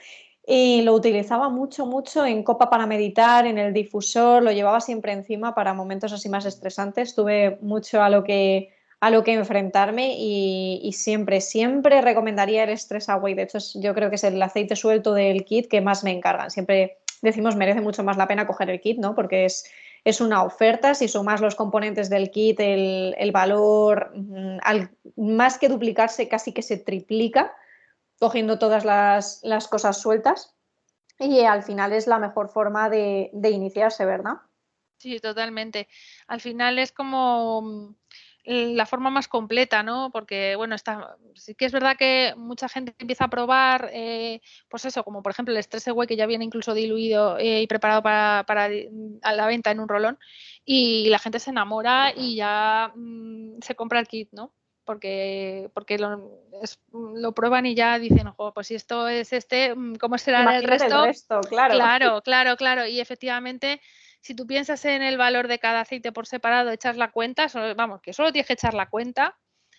[0.47, 5.11] y lo utilizaba mucho, mucho en copa para meditar, en el difusor, lo llevaba siempre
[5.11, 7.15] encima para momentos así más estresantes.
[7.15, 8.69] Tuve mucho a lo que,
[8.99, 13.33] a lo que enfrentarme y, siempre, siempre recomendaría el Stress Away.
[13.33, 16.51] De hecho, yo creo que es el aceite suelto del kit que más me encargan.
[16.51, 19.15] Siempre decimos merece mucho más la pena coger el kit, ¿no?
[19.15, 19.65] Porque es,
[20.03, 20.93] es una oferta.
[20.93, 26.61] Si sumas los componentes del kit, el, valor, mm, al, más que duplicarse, casi que
[26.61, 27.51] se triplica
[28.19, 30.55] cogiendo todas las, cosas sueltas
[31.19, 34.35] y al final es la mejor forma de, iniciarse, ¿verdad?
[34.97, 35.87] Sí, totalmente.
[36.27, 37.95] Al final es como mm,
[38.45, 40.11] la forma más completa, ¿no?
[40.11, 44.85] Porque, bueno, está, sí que es verdad que mucha gente empieza a probar, eh, pues
[44.85, 48.01] eso, como por ejemplo el Stress Away, que ya viene incluso diluido eh, y preparado
[48.01, 48.69] para, para,
[49.21, 50.19] a la venta en un rolón,
[50.63, 54.53] y la gente se enamora y ya mm, se compra el kit, ¿no?
[54.85, 56.41] Porque, porque lo,
[56.93, 60.63] lo, prueban y ya dicen, ojo, pues si esto es este, mm, ¿cómo será el
[60.63, 61.05] resto?
[61.49, 61.73] claro.
[61.73, 62.85] claro, claro, claro.
[62.85, 63.81] Y efectivamente,
[64.21, 68.01] si tú piensas en el valor de cada aceite por separado, echas la cuenta, vamos,
[68.01, 69.37] que solo tienes que echar la cuenta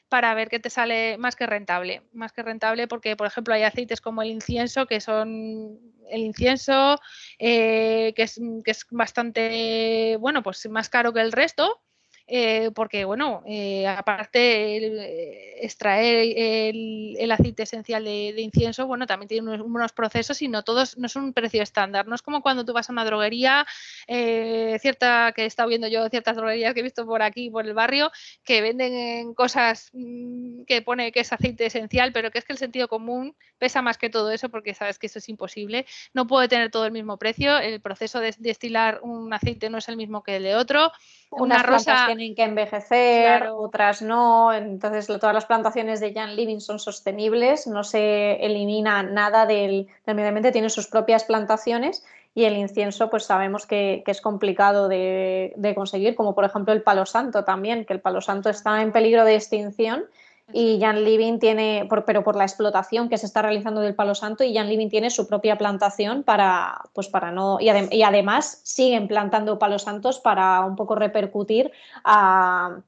[0.09, 2.03] para ver qué te sale más que rentable.
[2.13, 5.79] Más que rentable porque, por ejemplo, hay aceites como el incienso, que son
[6.09, 6.99] el incienso,
[7.39, 11.83] eh, que, es, que es bastante, bueno, pues más caro que el resto,
[12.29, 19.63] eh, porque, bueno, eh, aparte eh, extraer el, aceite esencial de, incienso, bueno, también tiene
[19.63, 22.07] unos, procesos y no todos, no es un precio estándar.
[22.09, 23.67] No es como cuando tú vas a una droguería,
[24.07, 27.75] cierta que he estado viendo yo, ciertas droguerías que he visto por aquí, por el
[27.75, 28.11] barrio,
[28.45, 32.59] que venden cosas mm, que pone que es aceite esencial, pero que es que el
[32.59, 35.87] sentido común pesa más que todo eso porque sabes que eso es imposible.
[36.13, 37.59] No puede tener todo el mismo precio.
[37.59, 40.93] El proceso de destilar un aceite no es el mismo que el de otro.
[41.31, 44.53] Una rosa tienen que envejecer, otras no.
[44.53, 50.29] Entonces, todas las plantaciones de Jan Living son sostenibles, no se elimina nada del, medio
[50.29, 52.05] ambiente, tiene sus propias plantaciones
[52.35, 57.07] y el incienso, pues sabemos que, es complicado de, conseguir, como por ejemplo el palo
[57.07, 60.05] santo también, que el palo santo está en peligro de extinción
[60.53, 64.45] y Jan Living tiene, pero por la explotación que se está realizando del palo santo,
[64.45, 67.69] y Jan Living tiene su propia plantación para, pues para no, y,
[68.03, 71.73] además siguen plantando palos santos para un poco repercutir
[72.05, 72.79] a,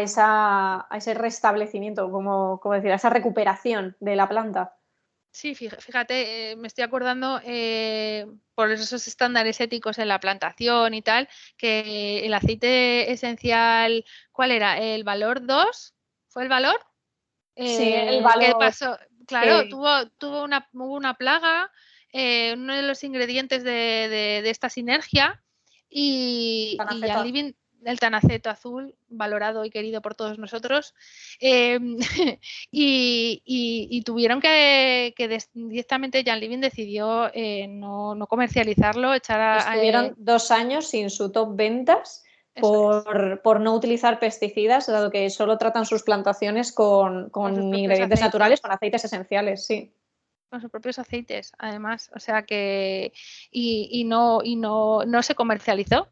[0.00, 4.74] esa, a ese restablecimiento, como, como decir, a esa recuperación de la planta.
[5.30, 11.02] Sí, fíjate, eh, me estoy acordando eh, por esos estándares éticos en la plantación y
[11.02, 14.78] tal, que el aceite esencial, ¿cuál era?
[14.78, 15.94] ¿El valor 2?
[16.28, 16.80] ¿Fue el valor?
[17.58, 18.58] Sí, el eh, valor.
[18.58, 18.98] pasó?
[19.26, 21.70] Claro, tuvo, tuvo una, hubo una plaga,
[22.12, 25.42] eh, uno de los ingredientes de, esta sinergia
[25.90, 26.78] y,
[27.84, 30.94] el tanaceto azul, valorado y querido por todos nosotros,
[31.40, 31.98] em,
[32.70, 35.14] y, tuvieron que,
[35.52, 39.58] directamente Jan Living decidió eh, no, comercializarlo, echar a...
[39.58, 42.24] Estuvieron dos años sin su top ventas
[42.60, 47.30] por, no utilizar pesticidas, dado que solo tratan sus plantaciones con,
[47.74, 49.92] ingredientes naturales, con aceites esenciales, sí.
[50.50, 52.10] Con sus propios aceites, además.
[52.14, 53.12] O sea que.
[53.50, 56.08] Y, no, y no, no se comercializó.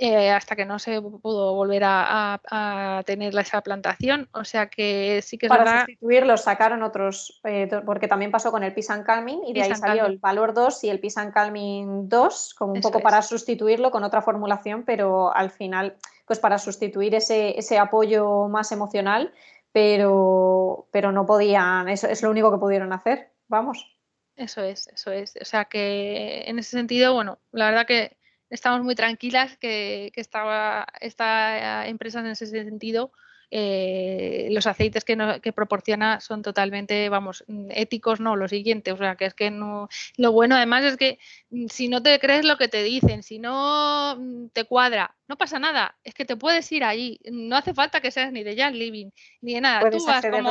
[0.00, 4.28] Eh, hasta que no se pudo volver a, tener esa plantación.
[4.32, 8.62] O sea que sí que es Para sustituirlo sacaron otros, eh, porque también pasó con
[8.62, 12.54] el Pisan Calming y de ahí salió el Valor 2 y el Pisan Calming 2,
[12.54, 15.96] como un poco para sustituirlo con otra formulación, pero al final,
[16.26, 19.32] pues para sustituir ese, ese apoyo más emocional,
[19.72, 23.98] pero, pero no podían, eso es lo único que pudieron hacer, vamos.
[24.36, 25.36] Eso es, eso es.
[25.40, 28.17] O sea que en ese sentido, bueno, la verdad que
[28.50, 33.12] estamos muy tranquilas que, que esta, esta empresa en ese sentido
[33.50, 39.16] eh, los aceites que, que, proporciona son totalmente, vamos, éticos, no, lo siguiente, o sea,
[39.16, 41.18] que es que no, lo bueno además es que
[41.50, 45.36] mm, si no te crees lo que te dicen, si no mm, te cuadra, no
[45.36, 48.56] pasa nada, es que te puedes ir allí, no hace falta que seas ni de
[48.56, 50.50] Jan Living, ni de nada, tú vas como,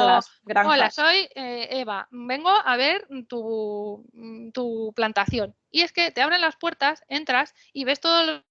[0.70, 6.22] hola, soy eh, Eva, vengo a ver tu, mm, tu plantación, y es que te
[6.22, 8.47] abren las puertas, entras y ves todo lo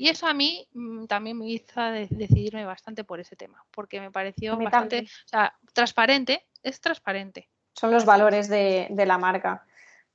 [0.00, 1.78] y eso a mí mm, también me hizo
[2.08, 7.50] decidirme bastante por ese tema, porque me pareció bastante, o sea, transparente, es transparente.
[7.74, 9.66] Son los valores de, la marca.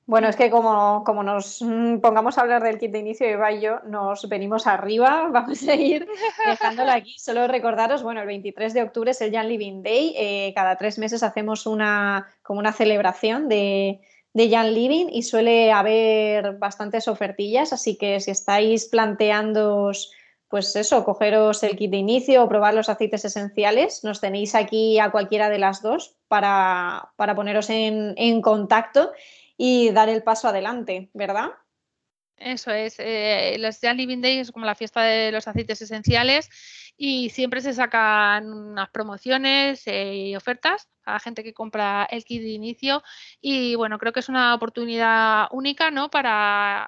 [0.08, 3.52] Bueno, es que como, como, nos mm, pongamos a hablar del kit de inicio, Eva
[3.52, 6.08] y yo nos venimos arriba, vamos a ir
[6.48, 7.14] dejándolo aquí.
[7.20, 10.16] Solo recordaros, bueno, el 23 de octubre es el Jan Living Day.
[10.18, 14.02] Eh, cada tres meses hacemos una, como una celebración de,
[14.36, 20.12] de Jan Living y suele haber bastantes ofertillas, así que si estáis planteándoos
[20.50, 24.04] pues eso, cogeros el kit de inicio o probar los aceites esenciales.
[24.04, 29.12] Nos tenéis aquí a cualquiera de las dos para, poneros en, contacto
[29.58, 31.52] y dar el paso adelante, ¿verdad?
[32.38, 36.50] Eso es, eh, los Jan Living Days es como la fiesta de los aceites esenciales
[36.98, 42.26] y siempre se sacan unas promociones eh, y ofertas a la gente que compra el
[42.26, 43.04] kit de inicio
[43.40, 46.10] y bueno, creo que es una oportunidad única, ¿no?
[46.10, 46.88] Para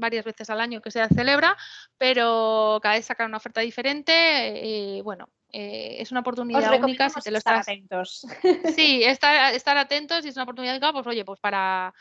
[0.00, 1.56] varias veces al año que se celebra,
[1.98, 4.12] pero cada vez sacan una oferta diferente.
[4.12, 8.26] Eh, bueno, eh, es una oportunidad única si te lo estar atentos.
[8.74, 11.94] Sí, estar, estar atentos y es una oportunidad única, pues oye, pues para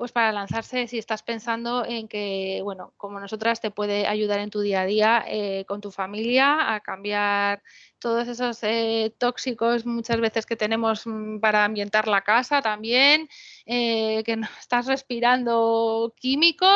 [0.00, 4.48] pues para lanzarse si estás pensando en que, bueno, como nosotras te puede ayudar en
[4.48, 7.62] tu día a día eh, con tu familia a cambiar
[7.98, 13.28] todos esos eh, tóxicos muchas veces que tenemos mm, para ambientar la casa también,
[13.66, 16.66] eh, que no estás respirando químico.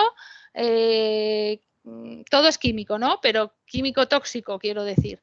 [1.84, 3.20] Mm, todo es químico, ¿no?
[3.22, 5.22] Pero químico tóxico, quiero decir.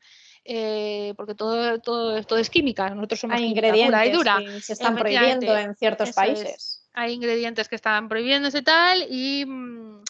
[1.15, 2.89] Porque todo, todo, todo es química.
[2.89, 4.39] Nosotros somos Hay ingredientes y dura.
[4.39, 10.03] Que se están prohibiendo en ciertos países hay ingredientes que están prohibiéndose y tal mm,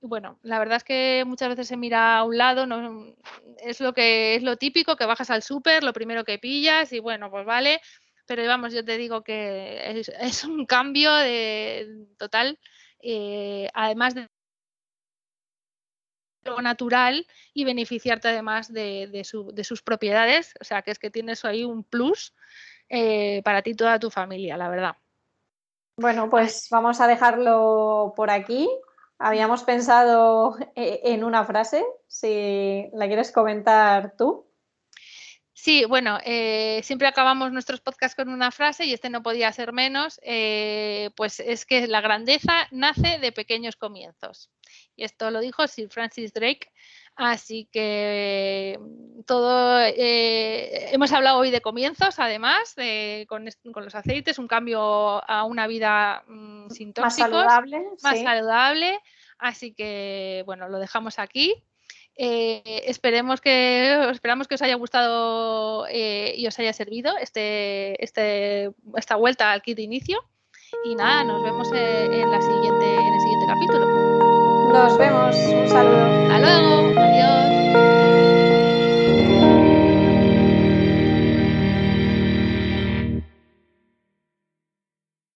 [0.00, 3.14] y, bueno, la verdad es que muchas veces se mira a un lado, no,
[3.58, 7.00] es lo que es lo típico, que bajas al súper, lo primero que pillas y
[7.00, 7.80] bueno, pues vale,
[8.26, 12.58] pero vamos, yo te digo que es, un cambio de, total,
[13.00, 14.28] eh, además de
[16.48, 21.64] lo natural y beneficiarte además de, sus propiedades, o sea que es que tienes ahí
[21.64, 22.34] un plus
[22.88, 24.96] eh, para ti y toda tu familia, la verdad.
[25.96, 28.68] Bueno, pues vamos a dejarlo por aquí.
[29.18, 34.48] Habíamos pensado e-, en una frase, si la quieres comentar tú.
[35.60, 39.72] Sí, bueno, eh, siempre acabamos nuestros podcasts con una frase y este no podía ser
[39.72, 44.50] menos, eh, pues es que la grandeza nace de pequeños comienzos.
[44.98, 46.72] Y esto lo dijo Sir Francis Drake,
[47.18, 52.76] Así que mm, todo, eh, hemos hablado hoy de comienzos, además,
[53.26, 54.80] con, los aceites, un cambio
[55.28, 57.18] a una vida mm, sin tóxicos.
[57.18, 57.82] Más saludable.
[58.04, 59.00] Más saludable.
[59.36, 61.60] Así que, bueno, lo dejamos aquí.
[62.14, 68.70] Eh, esperemos que, esperamos que os haya gustado eh, y os haya servido este, este,
[68.96, 70.22] esta vuelta al kit de inicio.
[70.84, 73.87] Y nada, nos vemos en, la siguiente, en el siguiente capítulo.
[74.72, 75.34] Nos vemos.
[75.36, 76.04] Un saludo.
[76.30, 77.00] Hasta luego.
[77.00, 77.67] Adiós.